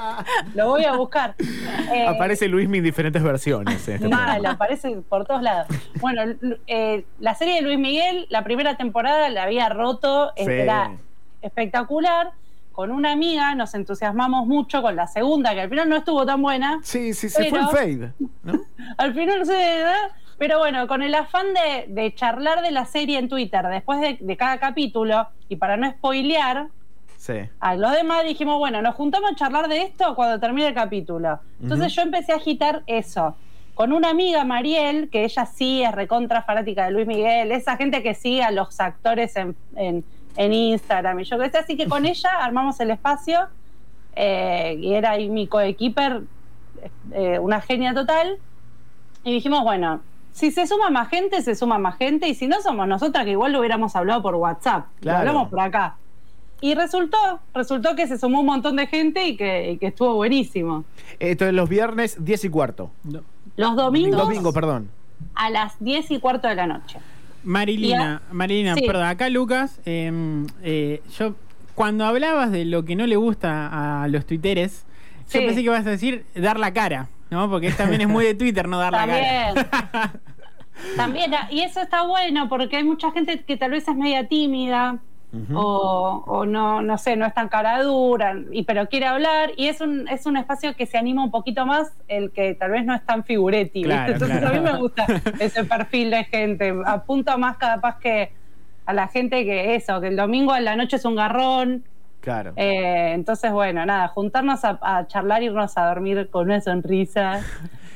lo 0.54 0.68
voy 0.70 0.84
a 0.84 0.94
buscar. 0.94 1.34
Eh, 1.92 2.06
Aparece 2.06 2.48
Luismi 2.48 2.78
en 2.78 2.84
diferentes 2.84 3.22
versiones. 3.22 3.86
en 3.88 3.94
este 3.96 4.08
Mal, 4.08 4.24
programa. 4.36 4.50
aparece 4.54 4.96
por 5.06 5.26
todos 5.26 5.42
lados. 5.42 5.66
Bueno, 6.00 6.22
eh, 6.66 7.04
la 7.20 7.34
serie 7.34 7.56
de 7.56 7.60
Luis 7.60 7.78
Miguel, 7.78 8.26
la 8.30 8.42
primera 8.42 8.78
temporada 8.78 9.28
la 9.28 9.42
había 9.42 9.68
roto, 9.68 10.32
Sí. 10.34 10.44
era 10.44 10.92
espectacular. 11.42 12.32
Con 12.72 12.90
una 12.90 13.12
amiga 13.12 13.54
nos 13.54 13.74
entusiasmamos 13.74 14.46
mucho 14.46 14.80
con 14.80 14.96
la 14.96 15.06
segunda, 15.08 15.52
que 15.52 15.60
al 15.60 15.68
final 15.68 15.90
no 15.90 15.96
estuvo 15.96 16.24
tan 16.24 16.40
buena. 16.40 16.78
Sí, 16.82 17.12
sí, 17.12 17.28
se 17.28 17.50
fue 17.50 17.58
el 17.58 17.66
fade, 17.66 18.12
¿no? 18.44 18.52
Al 18.96 19.12
final 19.12 19.40
¿verdad? 19.46 19.94
Pero 20.38 20.58
bueno, 20.58 20.86
con 20.86 21.02
el 21.02 21.14
afán 21.14 21.46
de, 21.54 21.86
de 21.88 22.14
charlar 22.14 22.60
de 22.62 22.70
la 22.70 22.84
serie 22.84 23.18
en 23.18 23.28
Twitter 23.28 23.66
después 23.68 24.00
de, 24.00 24.18
de 24.20 24.36
cada 24.36 24.58
capítulo 24.58 25.26
y 25.48 25.56
para 25.56 25.76
no 25.76 25.90
spoilear, 25.90 26.68
Sí. 27.16 27.34
a 27.60 27.74
los 27.74 27.90
demás 27.92 28.22
dijimos, 28.24 28.58
bueno, 28.58 28.82
nos 28.82 28.94
juntamos 28.94 29.32
a 29.32 29.34
charlar 29.34 29.66
de 29.68 29.82
esto 29.82 30.14
cuando 30.14 30.38
termine 30.38 30.68
el 30.68 30.74
capítulo. 30.74 31.40
Entonces 31.60 31.92
yo 31.94 32.02
empecé 32.02 32.32
a 32.32 32.36
agitar 32.36 32.82
eso. 32.86 33.34
Con 33.74 33.92
una 33.92 34.10
amiga, 34.10 34.44
Mariel, 34.44 35.08
que 35.10 35.24
ella 35.24 35.44
sí 35.46 35.82
es 35.82 35.90
recontra 35.92 36.42
fanática 36.42 36.84
de 36.84 36.92
Luis 36.92 37.06
Miguel, 37.06 37.50
esa 37.52 37.76
gente 37.76 38.02
que 38.02 38.14
sigue 38.14 38.42
a 38.42 38.50
los 38.50 38.78
actores 38.80 39.34
en, 39.36 39.56
en- 39.74 40.04
en 40.36 40.52
Instagram 40.52 41.18
y 41.20 41.24
yo 41.24 41.38
qué 41.38 41.50
sé, 41.50 41.58
así 41.58 41.76
que 41.78 41.86
con 41.86 42.04
ella 42.06 42.28
armamos 42.40 42.78
el 42.80 42.90
espacio 42.90 43.48
eh, 44.14 44.76
y 44.78 44.92
era 44.92 45.12
ahí 45.12 45.28
mi 45.30 45.46
coequiper, 45.46 46.20
eh, 47.12 47.38
una 47.38 47.60
genia 47.60 47.92
total, 47.94 48.36
y 49.24 49.32
dijimos, 49.32 49.62
bueno, 49.62 50.00
si 50.36 50.50
se 50.50 50.66
suma 50.66 50.90
más 50.90 51.08
gente, 51.08 51.40
se 51.40 51.54
suma 51.54 51.78
más 51.78 51.96
gente, 51.96 52.28
y 52.28 52.34
si 52.34 52.46
no 52.46 52.60
somos 52.60 52.86
nosotras, 52.86 53.24
que 53.24 53.30
igual 53.30 53.52
lo 53.52 53.60
hubiéramos 53.60 53.96
hablado 53.96 54.20
por 54.20 54.34
WhatsApp, 54.34 54.84
lo 55.00 55.12
hablamos 55.12 55.48
por 55.48 55.60
acá. 55.60 55.96
Y 56.60 56.74
resultó, 56.74 57.16
resultó 57.54 57.96
que 57.96 58.06
se 58.06 58.18
sumó 58.18 58.40
un 58.40 58.46
montón 58.46 58.76
de 58.76 58.86
gente 58.86 59.26
y 59.26 59.36
que, 59.38 59.72
y 59.72 59.78
que 59.78 59.86
estuvo 59.86 60.14
buenísimo. 60.14 60.84
Esto 61.20 61.46
es 61.46 61.54
los 61.54 61.70
viernes 61.70 62.22
10 62.22 62.44
y 62.44 62.48
cuarto. 62.50 62.90
No. 63.04 63.20
Los 63.56 63.76
domingos 63.76 64.20
Domingo, 64.20 64.52
perdón. 64.52 64.90
a 65.34 65.48
las 65.48 65.72
10 65.80 66.10
y 66.10 66.18
cuarto 66.20 66.48
de 66.48 66.54
la 66.54 66.66
noche. 66.66 66.98
Marilina, 67.42 68.20
Marilina, 68.30 68.74
Sí. 68.74 68.82
perdón, 68.86 69.04
acá 69.06 69.30
Lucas, 69.30 69.80
eh, 69.86 70.12
eh, 70.62 71.02
yo 71.18 71.34
cuando 71.74 72.04
hablabas 72.04 72.50
de 72.52 72.66
lo 72.66 72.84
que 72.84 72.94
no 72.94 73.06
le 73.06 73.16
gusta 73.16 74.02
a 74.02 74.08
los 74.08 74.26
tuiteres, 74.26 74.84
yo 75.32 75.40
pensé 75.40 75.54
que 75.56 75.60
ibas 75.62 75.86
a 75.86 75.90
decir 75.90 76.26
dar 76.34 76.58
la 76.58 76.72
cara, 76.74 77.08
¿no? 77.30 77.50
Porque 77.50 77.70
también 77.72 78.02
es 78.02 78.08
muy 78.08 78.24
de 78.24 78.34
Twitter 78.34 78.68
no 78.68 78.78
dar 78.78 78.92
la 78.92 78.98
También. 78.98 79.54
cara. 79.54 80.12
También, 80.96 81.34
ah, 81.34 81.48
y 81.50 81.60
eso 81.62 81.80
está 81.80 82.02
bueno 82.02 82.50
porque 82.50 82.76
hay 82.76 82.84
mucha 82.84 83.10
gente 83.10 83.42
que 83.42 83.56
tal 83.56 83.70
vez 83.70 83.88
es 83.88 83.96
media 83.96 84.28
tímida 84.28 84.98
o, 85.52 86.24
o 86.26 86.46
no, 86.46 86.80
no 86.80 86.96
sé, 86.96 87.16
no 87.16 87.26
es 87.26 87.34
tan 87.34 87.48
cara 87.48 87.82
dura, 87.82 88.34
y, 88.52 88.62
pero 88.62 88.88
quiere 88.88 89.06
hablar 89.06 89.52
y 89.56 89.66
es 89.66 89.80
un, 89.82 90.08
es 90.08 90.24
un 90.24 90.36
espacio 90.36 90.74
que 90.74 90.86
se 90.86 90.96
anima 90.96 91.22
un 91.24 91.30
poquito 91.30 91.66
más 91.66 91.92
el 92.08 92.30
que 92.30 92.54
tal 92.54 92.70
vez 92.70 92.86
no 92.86 92.94
es 92.94 93.04
tan 93.04 93.24
figuretti. 93.24 93.80
¿viste? 93.80 93.94
Claro, 93.94 94.12
Entonces 94.12 94.38
claro. 94.38 94.56
a 94.56 94.58
mí 94.58 94.64
me 94.64 94.78
gusta 94.78 95.06
ese 95.40 95.64
perfil 95.64 96.10
de 96.10 96.24
gente. 96.24 96.74
Apunta 96.86 97.36
más 97.36 97.58
capaz 97.58 97.98
que 97.98 98.32
a 98.86 98.92
la 98.94 99.08
gente 99.08 99.44
que 99.44 99.74
eso, 99.74 100.00
que 100.00 100.08
el 100.08 100.16
domingo 100.16 100.52
a 100.52 100.60
la 100.60 100.76
noche 100.76 100.96
es 100.96 101.04
un 101.04 101.16
garrón. 101.16 101.84
Claro. 102.26 102.54
Eh, 102.56 103.12
entonces, 103.14 103.52
bueno, 103.52 103.86
nada, 103.86 104.08
juntarnos 104.08 104.64
a, 104.64 104.80
a 104.82 105.06
charlar, 105.06 105.44
irnos 105.44 105.78
a 105.78 105.86
dormir 105.86 106.28
con 106.28 106.46
una 106.46 106.60
sonrisa. 106.60 107.40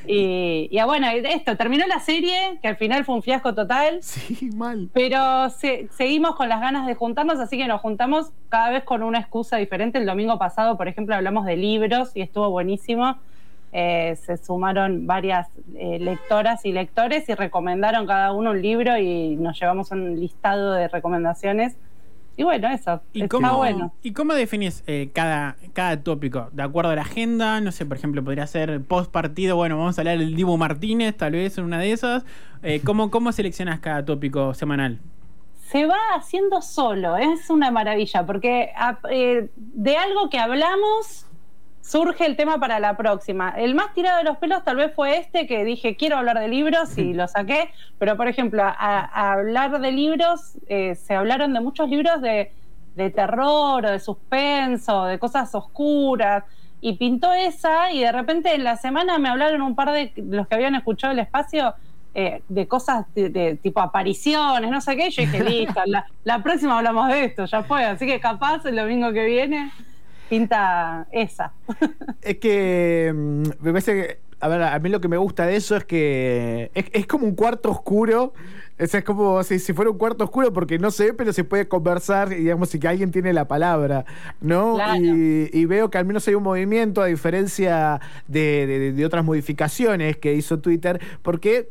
Y, 0.07 0.67
y 0.71 0.79
ah, 0.79 0.87
bueno, 0.87 1.05
esto, 1.11 1.55
terminó 1.57 1.85
la 1.85 1.99
serie, 1.99 2.57
que 2.63 2.67
al 2.67 2.75
final 2.75 3.05
fue 3.05 3.13
un 3.13 3.21
fiasco 3.21 3.53
total, 3.53 3.99
Sí, 4.01 4.49
mal. 4.55 4.89
pero 4.93 5.51
se- 5.51 5.89
seguimos 5.91 6.35
con 6.35 6.49
las 6.49 6.59
ganas 6.59 6.87
de 6.87 6.95
juntarnos, 6.95 7.39
así 7.39 7.55
que 7.55 7.67
nos 7.67 7.81
juntamos 7.81 8.31
cada 8.49 8.71
vez 8.71 8.83
con 8.83 9.03
una 9.03 9.19
excusa 9.19 9.57
diferente. 9.57 9.99
El 9.99 10.07
domingo 10.07 10.39
pasado, 10.39 10.75
por 10.75 10.87
ejemplo, 10.87 11.13
hablamos 11.13 11.45
de 11.45 11.55
libros 11.55 12.09
y 12.15 12.21
estuvo 12.21 12.49
buenísimo. 12.49 13.17
Eh, 13.73 14.17
se 14.25 14.37
sumaron 14.37 15.05
varias 15.05 15.47
eh, 15.75 15.99
lectoras 15.99 16.65
y 16.65 16.71
lectores 16.71 17.29
y 17.29 17.35
recomendaron 17.35 18.07
cada 18.07 18.33
uno 18.33 18.49
un 18.51 18.61
libro 18.61 18.97
y 18.97 19.35
nos 19.35 19.59
llevamos 19.59 19.91
un 19.91 20.19
listado 20.19 20.73
de 20.73 20.87
recomendaciones. 20.87 21.77
Y 22.41 22.43
bueno, 22.43 22.69
eso, 22.69 23.01
¿Y 23.13 23.21
está 23.23 23.37
cómo, 23.37 23.57
bueno. 23.57 23.93
¿Y 24.01 24.13
cómo 24.13 24.33
definís 24.33 24.83
eh, 24.87 25.11
cada, 25.13 25.55
cada 25.73 26.01
tópico? 26.03 26.49
¿De 26.51 26.63
acuerdo 26.63 26.91
a 26.91 26.95
la 26.95 27.03
agenda? 27.03 27.61
No 27.61 27.71
sé, 27.71 27.85
por 27.85 27.97
ejemplo, 27.97 28.23
podría 28.23 28.47
ser 28.47 28.81
post 28.81 29.11
partido. 29.11 29.55
Bueno, 29.55 29.77
vamos 29.77 29.97
a 29.97 30.01
hablar 30.01 30.17
del 30.17 30.35
Dibu 30.35 30.57
Martínez, 30.57 31.15
tal 31.17 31.33
vez 31.33 31.57
en 31.57 31.65
una 31.65 31.77
de 31.79 31.91
esas. 31.91 32.23
Eh, 32.63 32.81
¿cómo, 32.85 33.11
¿Cómo 33.11 33.31
seleccionas 33.31 33.79
cada 33.79 34.03
tópico 34.05 34.53
semanal? 34.53 34.99
se 35.69 35.85
va 35.85 35.95
haciendo 36.17 36.61
solo, 36.61 37.15
es 37.15 37.49
una 37.49 37.71
maravilla, 37.71 38.25
porque 38.25 38.71
a- 38.75 38.99
eh, 39.09 39.49
de 39.55 39.95
algo 39.95 40.29
que 40.29 40.37
hablamos 40.37 41.25
surge 41.81 42.25
el 42.25 42.35
tema 42.35 42.59
para 42.59 42.79
la 42.79 42.95
próxima. 42.95 43.49
El 43.57 43.75
más 43.75 43.93
tirado 43.93 44.19
de 44.19 44.23
los 44.23 44.37
pelos 44.37 44.63
tal 44.63 44.77
vez 44.77 44.93
fue 44.95 45.17
este 45.17 45.47
que 45.47 45.63
dije 45.65 45.95
quiero 45.95 46.17
hablar 46.17 46.39
de 46.39 46.47
libros 46.47 46.97
y 46.97 47.13
lo 47.15 47.27
saqué, 47.27 47.71
pero 47.97 48.17
por 48.17 48.27
ejemplo, 48.27 48.63
a, 48.63 48.73
a 48.73 49.33
hablar 49.33 49.79
de 49.79 49.91
libros, 49.91 50.57
eh, 50.67 50.95
se 50.95 51.15
hablaron 51.15 51.53
de 51.53 51.59
muchos 51.59 51.89
libros 51.89 52.21
de, 52.21 52.51
de 52.95 53.09
terror 53.09 53.85
o 53.85 53.91
de 53.91 53.99
suspenso, 53.99 55.05
de 55.05 55.19
cosas 55.19 55.53
oscuras. 55.55 56.43
Y 56.83 56.93
pintó 56.93 57.31
esa, 57.31 57.91
y 57.91 57.99
de 57.99 58.11
repente 58.11 58.55
en 58.55 58.63
la 58.63 58.75
semana 58.75 59.19
me 59.19 59.29
hablaron 59.29 59.61
un 59.61 59.75
par 59.75 59.91
de 59.91 60.13
los 60.15 60.47
que 60.47 60.55
habían 60.55 60.73
escuchado 60.73 61.13
el 61.13 61.19
espacio 61.19 61.75
eh, 62.15 62.41
de 62.49 62.67
cosas 62.67 63.05
de, 63.13 63.29
de 63.29 63.55
tipo 63.55 63.81
apariciones, 63.81 64.71
no 64.71 64.81
sé 64.81 64.97
qué. 64.97 65.07
y 65.07 65.11
Yo 65.11 65.21
dije, 65.21 65.43
listo, 65.43 65.79
la, 65.85 66.07
la 66.23 66.41
próxima 66.41 66.77
hablamos 66.77 67.07
de 67.09 67.25
esto, 67.25 67.45
ya 67.45 67.61
fue. 67.63 67.85
Así 67.85 68.07
que 68.07 68.19
capaz 68.19 68.65
el 68.65 68.75
domingo 68.75 69.13
que 69.13 69.25
viene 69.25 69.71
pinta 70.31 71.05
esa. 71.11 71.53
Es 72.23 72.37
que 72.37 73.11
mm, 73.13 73.41
me 73.61 73.71
parece 73.71 73.93
que, 73.93 74.19
a 74.39 74.47
ver, 74.47 74.63
a 74.63 74.79
mí 74.79 74.89
lo 74.89 75.01
que 75.01 75.07
me 75.07 75.17
gusta 75.17 75.45
de 75.45 75.55
eso 75.57 75.75
es 75.75 75.83
que 75.85 76.71
es, 76.73 76.85
es 76.93 77.05
como 77.05 77.25
un 77.25 77.35
cuarto 77.35 77.69
oscuro. 77.69 78.33
Sea, 78.79 79.01
es 79.01 79.05
como 79.05 79.43
si, 79.43 79.59
si 79.59 79.73
fuera 79.73 79.91
un 79.91 79.97
cuarto 79.99 80.23
oscuro 80.23 80.51
porque 80.53 80.79
no 80.79 80.89
se 80.89 81.05
ve, 81.07 81.13
pero 81.13 81.33
se 81.33 81.43
puede 81.43 81.67
conversar, 81.67 82.33
y 82.33 82.37
digamos, 82.37 82.73
y 82.73 82.79
que 82.79 82.87
alguien 82.87 83.11
tiene 83.11 83.31
la 83.31 83.47
palabra, 83.47 84.05
¿no? 84.39 84.73
Claro. 84.75 84.95
Y, 84.99 85.51
y 85.53 85.65
veo 85.65 85.91
que 85.91 85.99
al 85.99 86.05
menos 86.05 86.27
hay 86.27 86.33
un 86.33 86.41
movimiento, 86.41 87.01
a 87.03 87.05
diferencia 87.05 87.99
de, 88.27 88.65
de- 88.65 88.91
de 88.93 89.05
otras 89.05 89.23
modificaciones 89.23 90.17
que 90.17 90.33
hizo 90.33 90.57
Twitter, 90.59 90.99
porque 91.21 91.69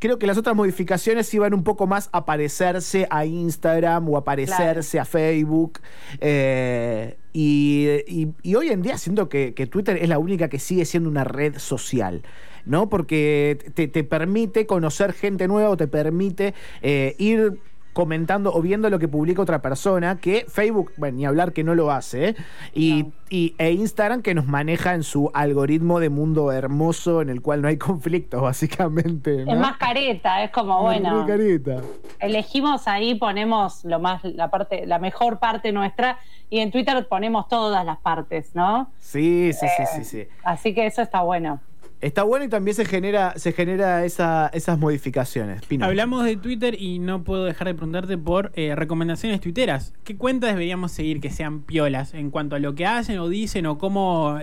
creo 0.00 0.18
que 0.18 0.26
las 0.26 0.36
otras 0.36 0.56
modificaciones 0.56 1.32
iban 1.32 1.54
un 1.54 1.62
poco 1.62 1.86
más 1.86 2.08
a 2.12 2.24
parecerse 2.24 3.06
a 3.10 3.24
Instagram 3.26 4.08
o 4.08 4.16
a 4.16 4.24
parecerse 4.24 4.98
a 4.98 5.04
Facebook. 5.04 5.78
eh, 6.20 7.16
y, 7.32 7.86
y- 8.08 8.28
y 8.42 8.54
hoy 8.56 8.70
en 8.70 8.82
día 8.82 8.98
siento 8.98 9.28
que, 9.28 9.54
que 9.54 9.66
Twitter 9.68 9.96
es 10.02 10.08
la 10.08 10.18
única 10.18 10.48
que 10.48 10.58
sigue 10.58 10.84
siendo 10.84 11.08
una 11.08 11.22
red 11.24 11.56
social. 11.58 12.22
¿No? 12.66 12.90
Porque 12.90 13.56
te, 13.74 13.88
te 13.88 14.04
permite 14.04 14.66
conocer 14.66 15.14
gente 15.14 15.48
nueva 15.48 15.70
o 15.70 15.76
te 15.78 15.88
permite 15.88 16.52
eh, 16.82 17.14
ir 17.18 17.58
comentando 17.92 18.52
o 18.52 18.62
viendo 18.62 18.88
lo 18.90 18.98
que 18.98 19.08
publica 19.08 19.42
otra 19.42 19.60
persona, 19.62 20.18
que 20.18 20.46
Facebook, 20.48 20.92
bueno, 20.96 21.16
ni 21.18 21.26
hablar 21.26 21.52
que 21.52 21.64
no 21.64 21.74
lo 21.74 21.90
hace, 21.90 22.28
¿eh? 22.30 22.36
y, 22.74 23.06
y- 23.28 23.54
e 23.58 23.72
Instagram 23.72 24.22
que 24.22 24.34
nos 24.34 24.46
maneja 24.46 24.94
en 24.94 25.02
su 25.02 25.30
algoritmo 25.34 25.98
de 26.00 26.08
mundo 26.08 26.52
hermoso 26.52 27.20
en 27.22 27.30
el 27.30 27.42
cual 27.42 27.62
no 27.62 27.68
hay 27.68 27.78
conflictos, 27.78 28.40
básicamente. 28.42 29.44
¿no? 29.44 29.52
Es 29.52 29.58
más 29.58 29.76
careta, 29.76 30.42
es 30.44 30.50
como, 30.50 30.82
bueno, 30.82 31.16
Muy 31.18 31.26
carita. 31.26 31.80
elegimos 32.18 32.86
ahí, 32.88 33.14
ponemos 33.16 33.84
lo 33.84 33.98
más, 33.98 34.22
la 34.24 34.48
parte, 34.50 34.86
la 34.86 34.98
mejor 34.98 35.38
parte 35.38 35.72
nuestra, 35.72 36.18
y 36.48 36.58
en 36.60 36.70
Twitter 36.70 37.06
ponemos 37.08 37.48
todas 37.48 37.84
las 37.84 37.98
partes, 37.98 38.54
¿no? 38.54 38.90
Sí, 38.98 39.52
sí, 39.52 39.66
sí, 39.76 39.84
sí, 39.96 40.04
sí. 40.04 40.28
Así 40.44 40.74
que 40.74 40.86
eso 40.86 41.00
está 41.02 41.22
bueno. 41.22 41.60
Está 42.00 42.22
bueno 42.22 42.46
y 42.46 42.48
también 42.48 42.74
se 42.74 42.86
genera, 42.86 43.34
se 43.36 43.52
genera 43.52 44.04
esa, 44.06 44.50
esas 44.54 44.78
modificaciones. 44.78 45.60
Pino. 45.66 45.84
Hablamos 45.84 46.24
de 46.24 46.36
Twitter 46.38 46.74
y 46.80 46.98
no 46.98 47.22
puedo 47.24 47.44
dejar 47.44 47.66
de 47.68 47.74
preguntarte 47.74 48.16
por 48.16 48.52
eh, 48.54 48.74
recomendaciones 48.74 49.40
tuiteras. 49.40 49.92
¿Qué 50.02 50.16
cuentas 50.16 50.50
deberíamos 50.50 50.92
seguir 50.92 51.20
que 51.20 51.28
sean 51.30 51.60
piolas 51.60 52.14
en 52.14 52.30
cuanto 52.30 52.56
a 52.56 52.58
lo 52.58 52.74
que 52.74 52.86
hacen 52.86 53.18
o 53.18 53.28
dicen 53.28 53.66
o 53.66 53.76
cómo 53.76 54.38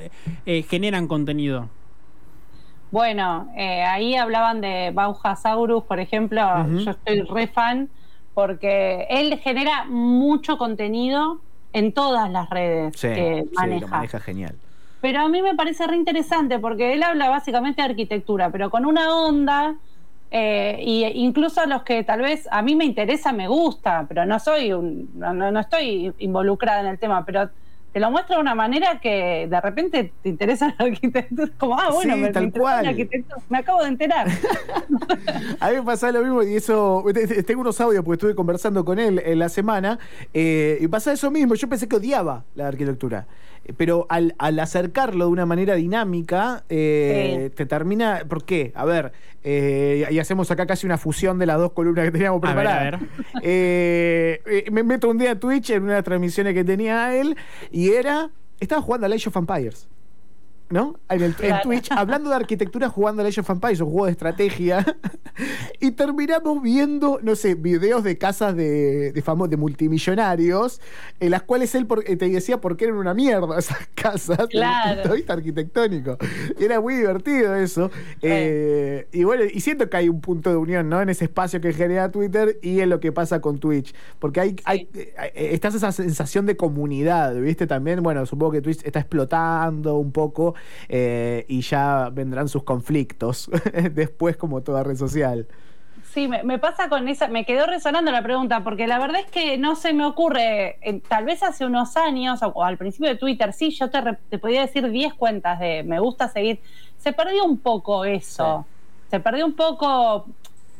eh, 0.45 0.61
generan 0.69 1.07
contenido? 1.07 1.69
Bueno, 2.91 3.51
eh, 3.57 3.83
ahí 3.83 4.15
hablaban 4.15 4.61
de 4.61 4.91
Bauhasaurus, 4.93 5.83
por 5.83 5.99
ejemplo, 5.99 6.41
yo 6.77 6.91
estoy 6.91 7.21
re 7.21 7.47
fan 7.47 7.89
porque 8.33 9.07
él 9.09 9.39
genera 9.39 9.85
mucho 9.85 10.57
contenido 10.59 11.41
en 11.73 11.91
todas 11.91 12.29
las 12.31 12.49
redes 12.49 12.93
Sí, 12.95 13.07
que 13.09 13.43
sí, 13.49 13.55
maneja. 13.55 13.81
lo 13.81 13.87
maneja 13.87 14.19
genial. 14.19 14.55
Pero 15.01 15.19
a 15.21 15.29
mí 15.29 15.41
me 15.41 15.55
parece 15.55 15.85
re 15.87 15.95
interesante 15.95 16.59
porque 16.59 16.93
él 16.93 17.03
habla 17.03 17.29
básicamente 17.29 17.81
de 17.81 17.89
arquitectura, 17.89 18.49
pero 18.51 18.69
con 18.69 18.85
una 18.85 19.13
onda, 19.15 19.75
eh, 20.31 20.79
y 20.83 21.05
incluso 21.05 21.61
a 21.61 21.65
los 21.67 21.83
que 21.83 22.03
tal 22.03 22.21
vez 22.21 22.47
a 22.51 22.61
mí 22.61 22.75
me 22.75 22.85
interesa, 22.85 23.31
me 23.31 23.47
gusta, 23.47 24.05
pero 24.09 24.25
no 24.25 24.39
soy 24.39 24.73
un, 24.73 25.09
no, 25.15 25.33
no- 25.33 25.59
estoy 25.59 26.13
involucrada 26.17 26.81
en 26.81 26.87
el 26.87 26.99
tema, 26.99 27.23
pero 27.25 27.49
te 27.93 27.99
lo 28.01 28.11
muestra 28.11 28.35
de 28.35 28.41
una 28.41 28.53
manera 28.53 28.99
que 28.99 29.47
de 29.49 29.61
repente 29.61 30.13
te 30.21 30.29
interesa 30.29 30.75
la 30.77 30.85
arquitectura, 30.85 31.47
como, 31.57 31.79
ah, 31.79 31.89
bueno, 31.91 32.15
Sí, 32.15 32.19
me, 32.19 32.29
tal 32.31 32.43
me 32.45 32.51
cual. 32.51 32.95
me 33.49 33.57
acabo 33.59 33.81
de 33.83 33.87
enterar. 33.87 34.27
A 35.59 35.69
mí 35.69 35.75
me 35.77 35.83
pasa 35.83 36.11
lo 36.11 36.21
mismo 36.21 36.43
y 36.43 36.55
eso. 36.55 37.03
Tengo 37.45 37.61
unos 37.61 37.79
audios 37.81 38.03
porque 38.03 38.15
estuve 38.17 38.35
conversando 38.35 38.83
con 38.85 38.99
él 38.99 39.21
en 39.25 39.39
la 39.39 39.49
semana 39.49 39.97
eh, 40.33 40.77
y 40.79 40.87
pasa 40.87 41.11
eso 41.11 41.31
mismo. 41.31 41.55
Yo 41.55 41.67
pensé 41.69 41.87
que 41.87 41.95
odiaba 41.95 42.43
la 42.55 42.67
arquitectura, 42.67 43.25
pero 43.75 44.05
al, 44.09 44.35
al 44.37 44.59
acercarlo 44.59 45.25
de 45.25 45.31
una 45.31 45.45
manera 45.45 45.75
dinámica, 45.75 46.63
eh, 46.69 47.47
Sí. 47.49 47.55
te 47.55 47.65
termina. 47.65 48.21
¿Por 48.27 48.45
qué? 48.45 48.71
A 48.75 48.85
ver, 48.85 49.11
eh, 49.43 50.07
y 50.09 50.19
hacemos 50.19 50.49
acá 50.51 50.65
casi 50.65 50.85
una 50.85 50.97
fusión 50.97 51.37
de 51.39 51.45
las 51.45 51.57
dos 51.57 51.71
columnas 51.73 52.05
que 52.05 52.11
teníamos 52.11 52.41
A 52.43 52.47
ver, 52.47 52.55
preparadas. 52.55 52.93
a 52.93 52.97
ver. 52.97 53.09
Eh, 53.43 54.41
eh, 54.45 54.65
me 54.71 54.83
meto 54.83 55.09
un 55.09 55.17
día 55.17 55.31
a 55.31 55.35
Twitch 55.39 55.69
en 55.71 55.83
una 55.83 55.93
de 55.93 55.97
las 55.99 56.05
transmisiones 56.05 56.53
que 56.53 56.63
tenía 56.63 57.15
él 57.15 57.35
y 57.71 57.89
era. 57.89 58.29
Estaba 58.59 58.81
jugando 58.81 59.05
a 59.07 59.09
Age 59.13 59.29
of 59.29 59.35
Empires. 59.37 59.87
¿No? 60.69 60.95
En, 61.09 61.17
el, 61.21 61.23
en 61.27 61.33
Claro. 61.33 61.63
Twitch, 61.63 61.91
hablando 61.91 62.29
de 62.29 62.35
arquitectura, 62.35 62.89
jugando 62.89 63.23
a 63.23 63.25
Age 63.27 63.41
of 63.41 63.49
Empires, 63.49 63.79
un 63.81 63.87
juego 63.89 64.05
de 64.05 64.11
estrategia. 64.11 64.85
y 65.79 65.91
terminamos 65.91 66.61
viendo, 66.61 67.19
no 67.21 67.35
sé, 67.35 67.55
videos 67.55 68.03
de 68.03 68.17
casas 68.17 68.55
de, 68.55 69.11
de 69.11 69.21
famosos, 69.21 69.49
de 69.51 69.57
multimillonarios, 69.57 70.81
en 71.19 71.31
las 71.31 71.43
cuales 71.43 71.73
él 71.75 71.85
por- 71.85 72.03
eh, 72.09 72.15
te 72.17 72.29
decía 72.29 72.59
por 72.59 72.75
qué 72.77 72.85
eran 72.85 72.97
una 72.97 73.13
mierda 73.13 73.57
esas 73.59 73.87
casas, 73.95 74.37
desde 74.37 74.43
el 74.43 74.49
Claro. 74.49 74.95
punto 74.95 75.09
de 75.09 75.15
vista 75.15 75.33
arquitectónico. 75.33 76.17
Y 76.59 76.63
era 76.65 76.81
muy 76.81 76.95
divertido 76.95 77.55
eso. 77.55 77.89
Eh, 78.21 79.07
y 79.11 79.23
bueno, 79.23 79.43
y 79.45 79.59
siento 79.61 79.89
que 79.89 79.97
hay 79.97 80.09
un 80.09 80.21
punto 80.21 80.49
de 80.49 80.57
unión, 80.57 80.89
¿no? 80.89 81.01
En 81.01 81.09
ese 81.09 81.25
espacio 81.25 81.61
que 81.61 81.73
genera 81.73 82.11
Twitter 82.11 82.57
y 82.61 82.79
en 82.81 82.89
lo 82.89 82.99
que 82.99 83.11
pasa 83.11 83.39
con 83.41 83.59
Twitch. 83.59 83.93
Porque 84.19 84.39
hay, 84.41 84.55
hay 84.65 84.89
eh, 84.93 85.13
eh, 85.33 85.49
estás 85.53 85.75
esa 85.75 85.91
sensación 85.91 86.45
de 86.45 86.57
comunidad, 86.57 87.35
¿viste? 87.35 87.67
También, 87.67 88.01
bueno, 88.03 88.25
supongo 88.25 88.51
que 88.53 88.61
Twitch 88.61 88.83
está 88.83 88.99
explotando 88.99 89.95
un 89.97 90.11
poco 90.11 90.55
eh, 90.89 91.45
y 91.47 91.61
ya 91.61 92.09
vendrán 92.11 92.47
sus 92.49 92.63
conflictos 92.63 93.49
después 93.93 94.37
como 94.37 94.61
toda 94.61 94.83
red 94.83 94.95
social. 94.97 95.47
Sí, 96.13 96.27
me, 96.27 96.41
me 96.43 96.57
pasa 96.57 96.89
con 96.89 97.07
esa, 97.07 97.27
me 97.27 97.45
quedó 97.45 97.65
resonando 97.67 98.11
la 98.11 98.23
pregunta, 98.23 98.63
porque 98.63 98.87
la 98.87 98.97
verdad 98.97 99.21
es 99.21 99.29
que 99.31 99.57
no 99.57 99.75
se 99.75 99.93
me 99.93 100.05
ocurre, 100.05 100.77
eh, 100.81 101.01
tal 101.07 101.25
vez 101.25 101.43
hace 101.43 101.65
unos 101.65 101.95
años, 101.97 102.41
o, 102.41 102.47
o 102.47 102.63
al 102.63 102.77
principio 102.77 103.09
de 103.09 103.15
Twitter, 103.17 103.53
sí, 103.53 103.69
yo 103.71 103.89
te, 103.89 104.01
re- 104.01 104.17
te 104.29 104.39
podía 104.39 104.61
decir 104.61 104.89
10 104.89 105.13
cuentas 105.15 105.59
de 105.59 105.83
me 105.83 105.99
gusta 105.99 106.27
seguir, 106.29 106.59
se 106.97 107.13
perdió 107.13 107.43
un 107.45 107.59
poco 107.59 108.05
eso, 108.05 108.65
se 109.11 109.19
perdió 109.19 109.45
un 109.45 109.55
poco 109.55 110.25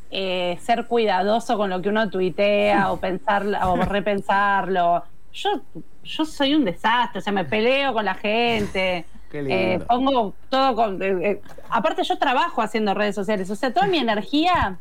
eh, 0.10 0.58
ser 0.62 0.86
cuidadoso 0.88 1.58
con 1.58 1.70
lo 1.70 1.82
que 1.82 1.90
uno 1.90 2.10
tuitea 2.10 2.92
o 2.92 2.98
pensar 3.00 3.46
o 3.66 3.76
repensarlo. 3.78 5.04
Yo, 5.34 5.62
yo 6.04 6.26
soy 6.26 6.56
un 6.56 6.66
desastre, 6.66 7.20
o 7.20 7.22
sea, 7.22 7.34
me 7.34 7.46
peleo 7.46 7.94
con 7.94 8.06
la 8.06 8.16
gente. 8.16 9.06
Qué 9.32 9.46
eh, 9.76 9.80
pongo 9.88 10.34
todo 10.50 10.76
con. 10.76 11.02
eh, 11.02 11.18
eh, 11.32 11.42
aparte, 11.70 12.04
yo 12.04 12.18
trabajo 12.18 12.62
haciendo 12.62 12.94
redes 12.94 13.16
sociales, 13.16 13.50
o 13.50 13.56
sea, 13.56 13.74
toda 13.74 13.88
mi 13.88 13.98
energía 13.98 14.78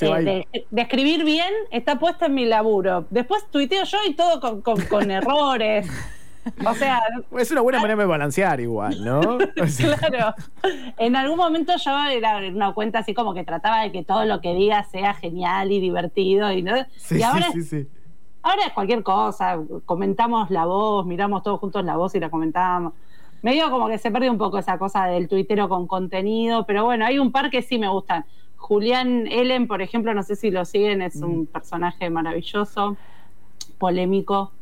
eh, 0.00 0.46
de, 0.52 0.66
de 0.70 0.82
escribir 0.82 1.24
bien 1.24 1.52
está 1.70 1.98
puesta 1.98 2.26
en 2.26 2.34
mi 2.34 2.44
laburo. 2.46 3.06
Después 3.10 3.44
tuiteo 3.50 3.84
yo 3.84 3.98
y 4.08 4.14
todo 4.14 4.40
con, 4.40 4.62
con- 4.62 4.82
con 4.86 5.10
errores. 5.10 5.86
O 6.64 6.74
sea, 6.74 7.02
Es 7.36 7.50
una 7.50 7.60
buena 7.60 7.80
manera 7.80 7.98
de 8.00 8.06
balancear 8.06 8.60
igual, 8.60 9.04
¿no? 9.04 9.20
O 9.62 9.66
sea, 9.66 9.96
claro. 9.96 10.34
En 10.96 11.16
algún 11.16 11.36
momento 11.36 11.72
yo 11.76 11.90
era 12.08 12.38
una 12.38 12.72
cuenta 12.72 13.00
así 13.00 13.14
como 13.14 13.34
que 13.34 13.42
trataba 13.44 13.82
de 13.82 13.90
que 13.92 14.04
todo 14.04 14.24
lo 14.24 14.40
que 14.40 14.54
diga 14.54 14.84
sea 14.84 15.12
genial 15.14 15.72
y 15.72 15.80
divertido. 15.80 16.52
Y, 16.52 16.62
¿no? 16.62 16.72
sí, 16.96 17.18
y 17.18 17.22
ahora, 17.24 17.50
sí, 17.52 17.62
sí, 17.62 17.82
sí. 17.82 17.88
ahora 18.42 18.62
es 18.66 18.72
cualquier 18.74 19.02
cosa. 19.02 19.58
Comentamos 19.86 20.48
la 20.50 20.66
voz, 20.66 21.04
miramos 21.04 21.42
todos 21.42 21.58
juntos 21.58 21.84
la 21.84 21.96
voz 21.96 22.14
y 22.14 22.20
la 22.20 22.30
comentamos. 22.30 22.92
Medio 23.42 23.70
como 23.70 23.88
que 23.88 23.98
se 23.98 24.10
perdió 24.10 24.30
un 24.30 24.38
poco 24.38 24.58
esa 24.58 24.78
cosa 24.78 25.06
del 25.06 25.28
tuitero 25.28 25.68
con 25.68 25.86
contenido, 25.86 26.66
pero 26.66 26.84
bueno, 26.84 27.04
hay 27.04 27.18
un 27.18 27.32
par 27.32 27.50
que 27.50 27.62
sí 27.62 27.78
me 27.78 27.88
gustan. 27.88 28.24
Julián 28.56 29.26
Ellen, 29.28 29.68
por 29.68 29.82
ejemplo, 29.82 30.14
no 30.14 30.22
sé 30.22 30.34
si 30.34 30.50
lo 30.50 30.64
siguen, 30.64 31.02
es 31.02 31.16
un 31.16 31.46
personaje 31.46 32.10
maravilloso, 32.10 32.96
polémico. 33.78 34.52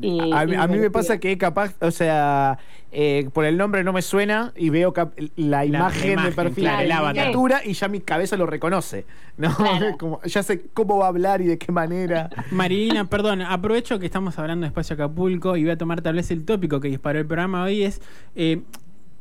Y, 0.00 0.32
A, 0.32 0.44
mí- 0.46 0.52
y 0.52 0.54
a 0.56 0.66
mí 0.66 0.78
me 0.78 0.90
pasa 0.90 1.18
que 1.18 1.38
capaz, 1.38 1.74
o 1.80 1.90
sea, 1.90 2.58
eh, 2.92 3.28
por 3.32 3.44
el 3.46 3.56
nombre 3.56 3.82
no 3.82 3.92
me 3.92 4.02
suena 4.02 4.52
y 4.56 4.68
veo 4.70 4.92
la 5.36 5.64
imagen 5.64 6.12
imagen, 6.12 6.24
de 6.30 6.32
perfil 6.32 6.64
claro, 6.64 6.76
de 6.78 6.82
el 6.84 6.88
la 6.90 6.96
avatar. 6.98 7.62
y 7.66 7.72
ya 7.72 7.88
mi 7.88 8.00
cabeza 8.00 8.36
lo 8.36 8.46
reconoce, 8.46 9.06
¿no? 9.38 9.54
Claro. 9.56 9.96
Como, 9.98 10.20
ya 10.22 10.42
sé 10.42 10.66
cómo 10.74 10.98
va 10.98 11.06
a 11.06 11.08
hablar 11.08 11.40
y 11.40 11.46
de 11.46 11.58
qué 11.58 11.72
manera. 11.72 12.28
Marilina, 12.50 13.04
perdón, 13.06 13.42
aprovecho 13.42 13.98
que 13.98 14.06
estamos 14.06 14.38
hablando 14.38 14.64
de 14.64 14.68
Espacio 14.68 14.94
Acapulco 14.94 15.56
y 15.56 15.62
voy 15.62 15.70
a 15.72 15.78
tomar 15.78 16.02
tal 16.02 16.14
vez 16.16 16.30
el 16.30 16.44
tópico 16.44 16.78
que 16.80 16.88
disparó 16.88 17.18
el 17.18 17.26
programa 17.26 17.62
hoy, 17.64 17.82
es 17.82 18.00
eh, 18.34 18.60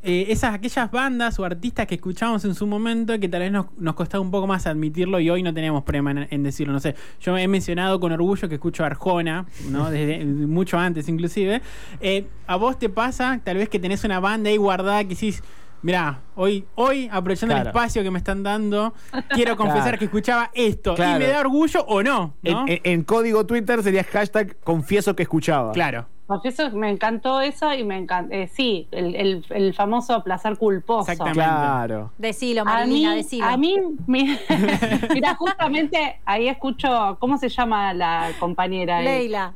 eh, 0.05 0.27
esas 0.29 0.53
aquellas 0.53 0.89
bandas 0.91 1.37
o 1.39 1.45
artistas 1.45 1.87
que 1.87 1.95
escuchamos 1.95 2.45
en 2.45 2.55
su 2.55 2.67
momento 2.67 3.19
que 3.19 3.27
tal 3.27 3.41
vez 3.41 3.51
nos, 3.51 3.65
nos 3.77 3.95
costaba 3.95 4.21
un 4.21 4.31
poco 4.31 4.47
más 4.47 4.67
admitirlo 4.67 5.19
y 5.19 5.29
hoy 5.29 5.43
no 5.43 5.53
tenemos 5.53 5.83
problema 5.83 6.11
en, 6.11 6.27
en 6.29 6.43
decirlo. 6.43 6.71
No 6.73 6.79
sé, 6.79 6.95
yo 7.19 7.37
he 7.37 7.47
mencionado 7.47 7.99
con 7.99 8.11
orgullo 8.11 8.47
que 8.47 8.55
escucho 8.55 8.83
a 8.83 8.87
Arjona, 8.87 9.45
¿no? 9.69 9.89
Desde 9.91 10.23
mucho 10.25 10.77
antes 10.77 11.09
inclusive. 11.09 11.61
Eh, 11.99 12.27
¿A 12.47 12.55
vos 12.55 12.77
te 12.79 12.89
pasa 12.89 13.41
tal 13.43 13.57
vez 13.57 13.67
que 13.69 13.79
tenés 13.79 14.03
una 14.03 14.19
banda 14.19 14.49
ahí 14.49 14.57
guardada 14.57 15.03
que 15.03 15.09
decís... 15.09 15.43
Mirá, 15.81 16.21
hoy, 16.35 16.65
hoy 16.73 17.07
aprovechando 17.11 17.55
el 17.55 17.67
espacio 17.67 18.01
que 18.01 18.09
me 18.09 18.17
están 18.17 18.41
dando, 18.41 18.95
quiero 19.35 19.55
confesar 19.57 19.83
Claro. 19.83 19.99
que 19.99 20.05
escuchaba 20.05 20.49
esto. 20.55 20.95
Claro. 20.95 21.17
Y 21.23 21.27
me 21.27 21.31
da 21.31 21.41
orgullo 21.41 21.85
o 21.85 22.01
no. 22.01 22.33
En, 22.41 22.53
¿no? 22.53 22.65
en- 22.67 22.79
en 22.83 23.03
código 23.03 23.45
Twitter 23.45 23.83
sería 23.83 24.03
hashtag 24.03 24.57
confieso 24.63 25.15
que 25.15 25.21
escuchaba. 25.23 25.73
Claro. 25.73 26.07
Confieso 26.27 26.71
que 26.71 26.75
me 26.75 26.89
encantó 26.89 27.39
eso 27.41 27.71
y 27.73 27.83
me 27.83 27.97
encantó. 27.97 28.33
sí, 28.51 28.87
el, 28.91 29.15
el- 29.15 29.45
el 29.49 29.73
famoso 29.75 30.23
placer 30.23 30.57
culposo. 30.57 31.11
Exactamente. 31.11 31.43
Claro. 31.43 32.11
Decilo, 32.17 32.61
A 32.61 32.65
Marilina, 32.65 33.11
mí, 33.11 33.15
decilo. 33.17 33.45
a 33.45 33.57
mí, 33.57 33.75
mi- 34.07 34.37
mira, 35.13 35.35
justamente 35.35 36.19
ahí 36.25 36.47
escucho, 36.47 37.17
¿cómo 37.19 37.37
se 37.37 37.49
llama 37.49 37.93
la 37.93 38.31
compañera? 38.39 39.01
Leila. 39.01 39.53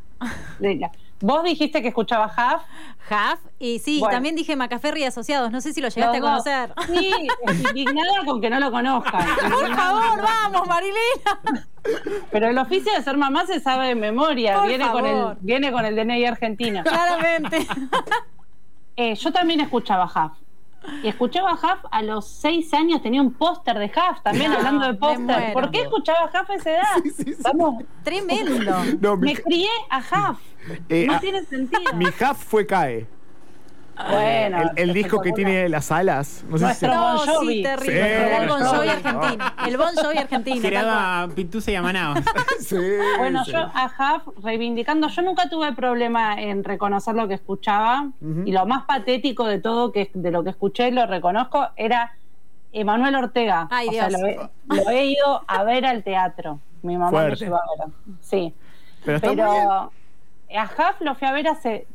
Leila. 0.59 0.91
Vos 1.21 1.43
dijiste 1.43 1.81
que 1.81 1.89
escuchaba 1.89 2.27
Huff. 2.27 2.63
Huff. 3.11 3.39
Y 3.59 3.79
sí, 3.79 3.99
Bueno. 3.99 4.13
también 4.13 4.35
dije 4.35 4.55
Macaferri 4.55 5.01
y 5.01 5.05
Asociados. 5.05 5.51
No 5.51 5.59
sé 5.59 5.73
si 5.73 5.81
lo 5.81 5.89
llegaste 5.89 6.17
a 6.17 6.21
conocer. 6.21 6.73
Sí, 6.87 7.11
indignada 7.75 8.23
con 8.25 8.39
que 8.39 8.49
no 8.49 8.59
lo 8.59 8.71
conozcan. 8.71 9.25
Por 9.51 9.75
favor, 9.75 10.21
vamos, 10.21 10.67
Marilina. 10.67 11.65
Pero 12.31 12.47
el 12.47 12.57
oficio 12.57 12.93
de 12.93 13.01
ser 13.03 13.17
mamá 13.17 13.45
se 13.45 13.59
sabe 13.59 13.87
de 13.87 13.95
memoria. 13.95 14.55
Por 14.59 14.67
Viene 14.67 14.89
con, 14.91 15.05
el, 15.05 15.37
viene 15.41 15.71
con 15.71 15.85
el 15.85 15.95
DNI 15.95 16.25
argentino. 16.25 16.83
Claramente. 16.83 17.67
Eh, 19.01 19.15
yo 19.15 19.31
también 19.31 19.61
escuchaba 19.61 20.03
Huff. 20.03 20.37
Y 21.03 21.07
escuchaba 21.07 21.53
Huff 21.53 21.85
a 21.91 22.01
los 22.01 22.27
seis 22.27 22.73
años, 22.73 23.01
tenía 23.01 23.21
un 23.21 23.33
póster 23.33 23.77
de 23.77 23.85
Huff, 23.85 24.21
también 24.23 24.51
No, 24.51 24.57
hablando 24.57 24.85
de 24.87 24.93
póster. 24.95 25.53
¿Por 25.53 25.71
qué 25.71 25.81
escuchaba 25.81 26.25
Huff 26.25 26.49
a 26.49 26.55
esa 26.55 26.71
edad? 26.71 26.83
Sí, 27.03 27.09
sí, 27.11 27.33
sí. 27.33 27.41
Vamos, 27.43 27.83
Tremendo. 28.03 28.73
No, 29.01 29.17
mi, 29.17 29.33
me 29.33 29.41
crié 29.41 29.69
a 29.89 29.99
Huff. 29.99 30.39
eh, 30.89 31.05
no 31.07 31.13
ah, 31.13 31.19
tiene 31.19 31.43
sentido. 31.43 31.93
mi 31.95 32.05
half 32.19 32.43
fue 32.43 32.65
CAE. 32.65 33.07
Bueno, 34.09 34.61
el, 34.61 34.89
el 34.89 34.93
disco 34.93 35.19
que 35.21 35.31
tiene 35.33 35.67
las 35.69 35.91
alas. 35.91 36.43
No 36.47 36.57
sé 36.57 36.73
si 36.75 36.85
Nuestro- 36.85 36.89
se- 36.91 36.97
Bon 36.97 37.15
No, 37.15 37.19
sí, 37.23 37.29
Jovi. 37.35 37.63
terrible. 37.63 37.93
Sí, 37.93 37.99
Era 37.99 38.37
el 38.43 38.49
Bon 38.49 38.61
Jovi 38.63 38.87
argentino. 38.89 39.45
El 39.67 39.77
Bon 39.77 39.95
Jovi 39.95 40.17
argentino. 40.17 40.55
tal 40.55 40.61
Tirado 40.69 40.87
cual. 40.89 41.31
a 41.31 41.35
Pitusa 41.35 41.71
y 41.71 41.75
a 41.75 41.81
Manaos. 41.81 42.19
Sí, 42.59 42.77
Bueno, 43.17 43.43
sí. 43.45 43.51
yo 43.51 43.57
a 43.59 43.85
Huff 44.25 44.43
reivindicando, 44.43 45.07
yo 45.09 45.21
nunca 45.21 45.49
tuve 45.49 45.73
problema 45.73 46.39
en 46.41 46.63
reconocer 46.63 47.15
lo 47.15 47.27
que 47.27 47.33
escuchaba 47.35 48.07
y 48.45 48.51
lo 48.51 48.65
más 48.65 48.83
patético 48.85 49.45
de 49.45 49.59
todo 49.59 49.91
que 49.91 50.09
de 50.13 50.31
lo 50.31 50.43
que 50.43 50.51
escuché, 50.51 50.91
lo 50.91 51.05
reconozco, 51.05 51.67
era 51.75 52.13
Emanuel 52.71 53.15
Ortega. 53.15 53.67
Ay, 53.71 53.87
o 53.89 53.91
sea, 53.91 54.07
Dios. 54.09 54.21
lo 54.21 54.27
he, 54.27 54.39
lo 54.83 54.89
he 54.91 55.05
ido 55.07 55.43
a 55.47 55.63
ver 55.63 55.85
al 55.85 56.03
teatro. 56.03 56.59
Mi 56.83 56.93
mamá 56.97 57.11
me 57.11 57.17
Fuerte. 57.17 57.45
llevó 57.45 57.57
a 57.57 57.85
ver. 57.85 57.93
Sí. 58.21 58.53
Pero 59.03 59.49
a 59.51 60.63
Huff 60.63 61.01
lo 61.01 61.15
fui 61.15 61.27
a 61.27 61.31
ver 61.31 61.47
hace 61.47 61.87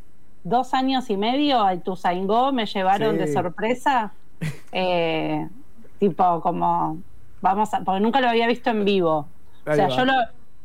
dos 0.45 0.75
años 0.75 1.11
y 1.11 1.17
medio 1.17 1.63
a 1.63 1.75
Ituzaingó, 1.75 2.53
me 2.53 2.67
llevaron 2.67 3.13
Sí. 3.13 3.19
de 3.19 3.33
sorpresa. 3.33 4.13
eh, 4.73 5.49
tipo, 5.99 6.41
como, 6.43 6.99
vamos 7.41 7.73
a, 7.75 7.81
porque 7.81 8.01
nunca 8.01 8.21
lo 8.21 8.29
había 8.29 8.47
visto 8.47 8.71
en 8.71 8.85
vivo. 8.85 9.27
Ahí 9.67 9.73
o 9.73 9.77
sea, 9.77 9.89
va. 9.89 9.97
yo 9.97 10.05
lo, 10.05 10.13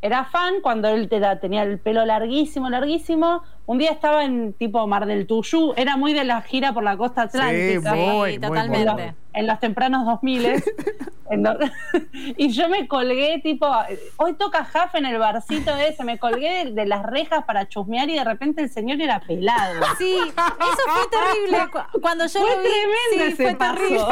era 0.02 0.24
fan 0.24 0.54
cuando 0.62 0.88
él 0.88 1.08
te 1.08 1.20
da- 1.20 1.38
tenía 1.40 1.62
el 1.62 1.78
pelo 1.78 2.04
larguísimo, 2.06 2.70
larguísimo. 2.70 3.42
Un 3.66 3.78
día 3.78 3.90
estaba 3.92 4.24
en 4.24 4.52
tipo 4.54 4.84
Mar 4.86 5.06
del 5.06 5.26
Tuyú, 5.26 5.74
era 5.76 5.96
muy 5.96 6.12
de 6.14 6.24
la 6.24 6.40
gira 6.42 6.72
por 6.72 6.82
la 6.82 6.96
costa 6.96 7.22
atlántica. 7.22 7.94
muy, 7.94 8.32
Sí, 8.32 8.38
muy 8.38 8.48
totalmente. 8.48 8.80
en, 8.80 8.86
los, 8.86 8.94
bueno. 8.94 9.14
en 9.34 9.46
los 9.46 9.60
tempranos 9.60 10.06
2000 10.06 10.62
en 11.30 11.42
lo- 11.44 11.56
y 12.36 12.48
yo 12.48 12.68
me 12.68 12.88
colgué 12.88 13.38
tipo 13.42 13.70
hoy 14.16 14.32
toca 14.34 14.64
Jaf 14.64 14.96
en 14.96 15.04
el 15.06 15.18
barcito 15.18 15.76
ese 15.76 16.02
me 16.02 16.18
colgué 16.18 16.64
de, 16.64 16.72
de 16.72 16.86
las 16.86 17.04
rejas 17.06 17.44
para 17.44 17.68
chusmear 17.68 18.08
y 18.10 18.14
de 18.14 18.24
repente 18.24 18.62
el 18.62 18.70
señor 18.70 19.00
era 19.00 19.20
pelado 19.20 19.84
Sí, 19.98 20.16
eso 20.16 20.32
fue 20.34 21.02
terrible. 21.10 21.70
Cu- 21.70 22.00
Cuando 22.00 22.26
yo 22.26 22.40
Fue 22.40 22.50
lo 22.56 22.62
vi, 22.62 22.68
tremendo 22.68 22.96
sí, 23.12 23.20
ese 23.22 23.36
fue 23.44 23.54
paso. 23.54 23.74
terrible. 23.76 24.04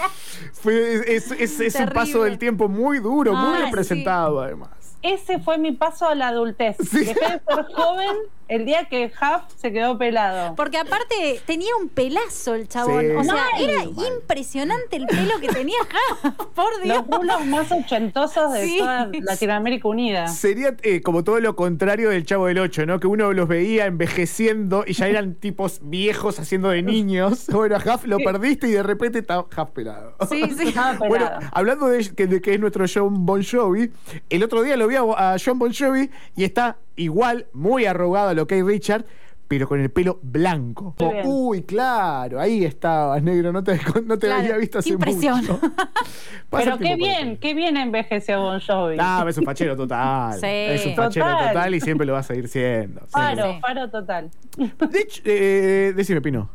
Fue- 0.52 1.16
es, 1.16 1.30
es- 1.32 1.60
es 1.60 1.74
un 1.74 1.80
Terrible. 1.86 1.94
paso 1.94 2.22
del 2.24 2.38
tiempo 2.38 2.68
muy 2.68 2.98
duro, 3.00 3.34
muy 3.34 3.56
Ay, 3.58 3.64
representado 3.64 4.40
además. 4.40 4.70
Ese 5.02 5.38
fue 5.38 5.58
mi 5.58 5.72
paso 5.72 6.06
a 6.08 6.14
la 6.14 6.28
adultez 6.28 6.76
Sí. 6.90 7.04
dejé 7.04 7.14
de 7.14 7.40
ser 7.54 7.64
joven 7.74 8.16
el 8.48 8.64
día 8.64 8.84
que 8.84 9.10
Jaf 9.10 9.42
se 9.56 9.72
quedó 9.72 9.98
pelado 9.98 10.54
Porque 10.54 10.78
aparte 10.78 11.40
tenía 11.46 11.70
un 11.80 11.88
pelazo 11.88 12.54
el 12.54 12.68
chabón. 12.68 13.00
Sí. 13.04 13.10
o 13.16 13.24
sea, 13.24 13.34
Mal. 13.34 13.44
era 13.60 13.84
impresionante 13.84 14.96
el 14.96 15.06
pelo 15.06 15.38
que 15.40 15.48
tenía 15.48 15.76
Ja, 16.22 16.32
Por 16.54 16.82
Dios. 16.82 17.04
los 17.22 17.46
más 17.46 17.70
ochentosos 17.72 18.52
de 18.52 18.66
Sí. 18.66 18.78
toda 18.78 19.10
Latinoamérica 19.22 19.88
Unida 19.88 20.28
Sería 20.28 20.76
eh, 20.82 21.00
como 21.02 21.24
todo 21.24 21.40
lo 21.40 21.56
contrario 21.56 22.10
del 22.10 22.24
Chavo 22.24 22.46
del 22.46 22.58
Ocho, 22.58 22.86
¿no? 22.86 22.98
Que 23.00 23.06
uno 23.06 23.32
los 23.32 23.48
veía 23.48 23.86
envejeciendo 23.86 24.84
y 24.86 24.92
ya 24.94 25.08
eran 25.08 25.34
tipos 25.34 25.80
viejos 25.82 26.38
haciendo 26.38 26.70
de 26.70 26.82
niños. 26.82 27.46
Bueno, 27.56 27.76
a 27.76 27.78
Huff 27.94 28.04
lo 28.04 28.18
perdiste 28.18 28.68
y 28.68 28.72
de 28.72 28.82
repente 28.82 29.18
está 29.20 29.40
Huff 29.40 29.70
pelado. 29.74 30.14
Sí, 30.28 30.42
sí. 30.56 30.66
Pelado. 30.66 30.98
Bueno, 31.08 31.30
hablando 31.52 31.86
de 31.88 32.06
que, 32.14 32.26
de 32.26 32.40
que 32.40 32.54
es 32.54 32.60
nuestro 32.60 32.84
John 32.92 33.24
Bon 33.24 33.42
Jovi, 33.42 33.90
el 34.28 34.42
otro 34.44 34.62
día 34.62 34.76
lo 34.76 34.86
vi 34.86 34.96
a, 34.96 35.00
a 35.34 35.36
John 35.42 35.58
Bon 35.58 35.72
Jovi 35.72 36.10
y 36.36 36.44
está 36.44 36.76
igual, 36.96 37.46
muy 37.52 37.84
arrugado 37.86 38.30
a 38.30 38.34
lo 38.34 38.46
que 38.46 38.56
hay 38.56 38.62
Richard, 38.62 39.04
pero 39.48 39.68
con 39.68 39.80
el 39.80 39.90
pelo 39.90 40.18
blanco. 40.22 40.96
Uy, 41.24 41.62
claro, 41.62 42.40
ahí 42.40 42.64
estabas, 42.64 43.22
negro, 43.22 43.52
no 43.52 43.62
te, 43.62 43.78
no 44.04 44.18
te 44.18 44.26
Claro, 44.26 44.42
había 44.42 44.56
visto 44.56 44.80
hace 44.80 44.90
impresión. 44.90 45.38
mucho. 45.40 45.60
Pero 46.50 46.78
qué 46.78 46.96
bien 46.96 47.36
qué 47.38 47.54
bien 47.54 47.76
envejeció 47.76 48.40
Bon 48.40 48.60
Jovi 48.60 48.96
Ah, 48.98 49.24
es 49.28 49.36
un 49.38 49.44
fachero 49.44 49.76
total. 49.76 50.34
Sí. 50.40 50.46
Es 50.46 50.86
un 50.86 50.94
fachero 50.94 51.26
total. 51.26 51.48
Total. 51.52 51.74
y 51.74 51.80
siempre 51.80 52.06
lo 52.06 52.12
va 52.14 52.20
a 52.20 52.22
seguir 52.24 52.48
siendo. 52.48 53.02
Faro, 53.08 53.52
Sí. 53.52 53.58
faro 53.60 53.88
total. 53.90 54.30
De 54.56 54.98
hecho, 55.00 55.22
eh, 55.24 55.92
decime, 55.94 56.20
Pino. 56.20 56.48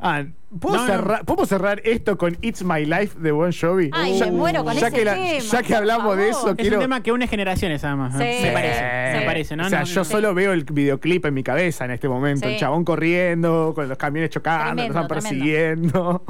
Ah, 0.00 0.24
¿puedo 0.60 0.76
No, 0.76 0.82
no. 0.82 0.86
cerrar, 0.86 1.24
¿podemos 1.24 1.48
cerrar 1.48 1.80
esto 1.84 2.16
con 2.18 2.36
It's 2.40 2.62
My 2.64 2.84
Life 2.84 3.18
de 3.18 3.32
Bon 3.32 3.50
Jovi? 3.52 3.90
Ay, 3.92 4.18
me 4.20 4.30
muero 4.30 4.64
con 4.64 4.74
ya 4.74 4.88
ese 4.88 4.96
que 4.96 5.04
la- 5.04 5.14
tema, 5.14 5.38
Ya 5.40 5.62
que 5.62 5.74
hablamos 5.74 6.16
de 6.16 6.28
eso, 6.30 6.50
Es 6.50 6.56
quiero... 6.56 6.76
un 6.76 6.82
tema 6.82 7.02
que 7.02 7.12
une 7.12 7.26
generaciones, 7.26 7.82
además. 7.84 8.12
Sí. 8.12 8.24
Me 8.42 8.50
parece. 8.52 8.78
Sí. 9.12 9.18
Me 9.20 9.26
parece, 9.26 9.56
¿no? 9.56 9.66
O 9.66 9.68
sea, 9.68 9.80
No, 9.80 9.84
yo 9.86 10.04
solo 10.04 10.34
veo 10.34 10.52
el 10.52 10.64
videoclip 10.64 11.24
en 11.26 11.34
mi 11.34 11.42
cabeza 11.42 11.84
en 11.84 11.90
este 11.92 12.08
momento. 12.08 12.46
El 12.48 12.56
chabón 12.58 12.84
corriendo, 12.84 13.72
con 13.74 13.88
los 13.88 13.98
camiones 13.98 14.30
chocando, 14.30 14.82
Tremendo, 14.82 14.94
nos 14.94 15.02
están 15.02 15.08
persiguiendo. 15.08 16.24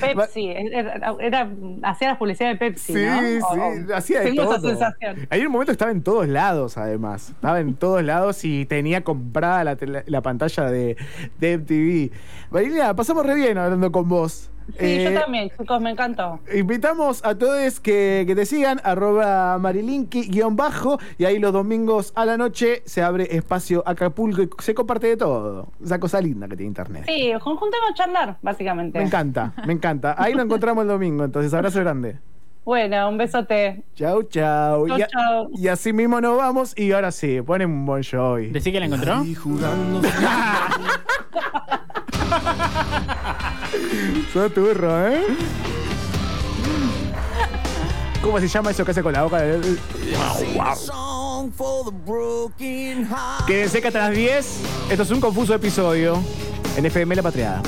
Pepsi, 0.00 0.48
era, 0.50 1.14
era- 1.20 1.50
hacía 1.82 2.08
la 2.08 2.18
publicidad 2.18 2.50
de 2.50 2.56
Pepsi, 2.56 2.92
Sí, 2.94 3.04
¿no? 3.04 3.20
sí, 3.20 3.38
O- 3.90 3.94
hacía 3.94 4.20
de 4.20 4.26
tengo 4.26 4.42
esa 4.42 4.56
todo. 4.60 4.68
sensación. 4.70 5.26
Hay 5.30 5.44
un 5.44 5.52
momento 5.52 5.70
que 5.70 5.74
estaba 5.74 5.90
en 5.90 6.02
todos 6.02 6.28
lados, 6.28 6.76
además. 6.78 7.30
Estaba 7.30 7.60
en 7.60 7.74
todos 7.74 8.02
lados 8.02 8.44
y 8.44 8.64
tenía 8.66 9.02
comprada 9.04 9.64
la, 9.64 9.76
la 10.06 10.20
pantalla 10.22 10.64
de, 10.70 10.96
de 11.40 11.58
MTV. 11.58 12.94
Pasamos 12.96 13.26
re 13.26 13.33
bien 13.34 13.58
hablando 13.58 13.92
con 13.92 14.08
vos. 14.08 14.50
Sí, 14.66 14.72
Eh, 14.78 15.10
yo 15.12 15.20
también, 15.20 15.50
chicos, 15.50 15.78
me 15.82 15.90
encantó. 15.90 16.40
Invitamos 16.54 17.22
a 17.22 17.34
todos 17.36 17.80
que, 17.80 18.24
que 18.26 18.34
te 18.34 18.46
sigan, 18.46 18.80
arroba 18.82 19.58
marilinki 19.58 20.28
guion 20.30 20.56
bajo, 20.56 20.98
y 21.18 21.26
ahí 21.26 21.38
los 21.38 21.52
domingos 21.52 22.14
a 22.16 22.24
la 22.24 22.38
noche 22.38 22.82
se 22.86 23.02
abre 23.02 23.36
espacio 23.36 23.82
Acapulco 23.86 24.40
y 24.40 24.48
se 24.60 24.74
comparte 24.74 25.08
de 25.08 25.16
todo. 25.18 25.68
Esa 25.84 26.00
cosa 26.00 26.18
linda 26.22 26.48
que 26.48 26.56
tiene 26.56 26.68
internet. 26.68 27.04
Sí, 27.06 27.30
juntemos 27.42 27.90
a 27.90 27.94
charlar, 27.94 28.38
básicamente. 28.40 28.98
Me 28.98 29.04
encanta, 29.04 29.52
me 29.66 29.74
encanta. 29.74 30.14
Ahí 30.16 30.32
nos 30.34 30.46
encontramos 30.46 30.80
el 30.82 30.88
domingo, 30.88 31.24
entonces 31.24 31.52
abrazo 31.52 31.80
grande. 31.80 32.18
Bueno, 32.64 33.10
un 33.10 33.18
besote. 33.18 33.84
Chau, 33.94 34.22
chau. 34.22 34.88
Chau, 34.88 34.98
y, 34.98 35.02
a- 35.02 35.06
chau. 35.06 35.50
y 35.52 35.68
así 35.68 35.92
mismo 35.92 36.18
nos 36.22 36.38
vamos 36.38 36.72
y 36.78 36.92
ahora 36.92 37.12
sí, 37.12 37.42
ponen 37.42 37.70
un 37.70 37.84
buen 37.84 38.02
show. 38.02 38.36
¿Decí 38.38 38.72
que 38.72 38.80
la 38.80 38.86
encontró? 38.86 39.22
Sos 44.32 44.54
turro, 44.54 45.08
¿eh? 45.08 45.24
¿Cómo 48.22 48.40
se 48.40 48.48
llama 48.48 48.70
eso 48.70 48.84
que 48.84 48.90
hace 48.92 49.02
con 49.02 49.12
la 49.12 49.22
boca? 49.22 49.38
Heart. 53.04 53.46
Quédense 53.46 53.80
que 53.80 53.88
hasta 53.88 54.08
las 54.08 54.16
10. 54.16 54.46
Esto 54.90 55.02
es 55.02 55.10
un 55.10 55.20
confuso 55.20 55.54
episodio 55.54 56.22
en 56.76 56.86
FM 56.86 57.16
La 57.16 57.22
Patriada. 57.22 57.62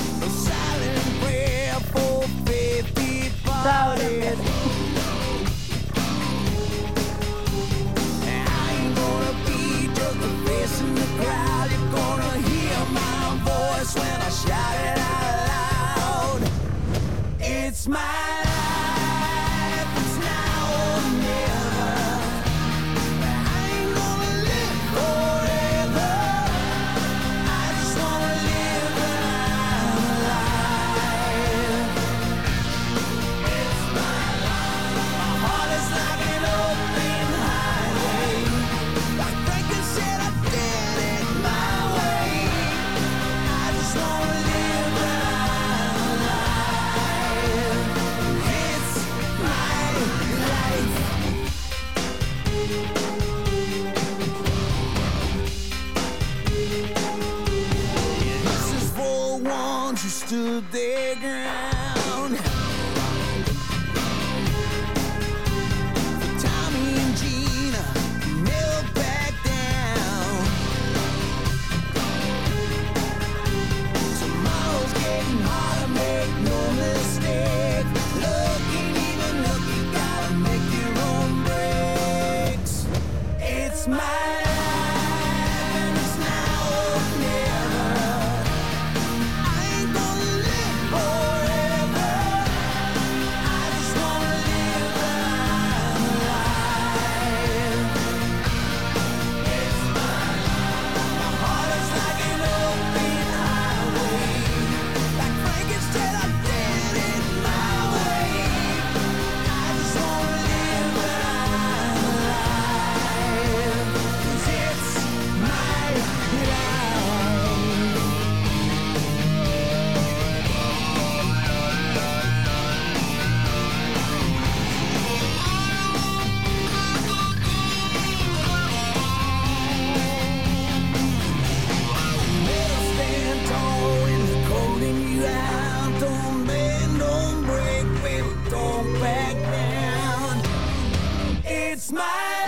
smile. 141.86 142.45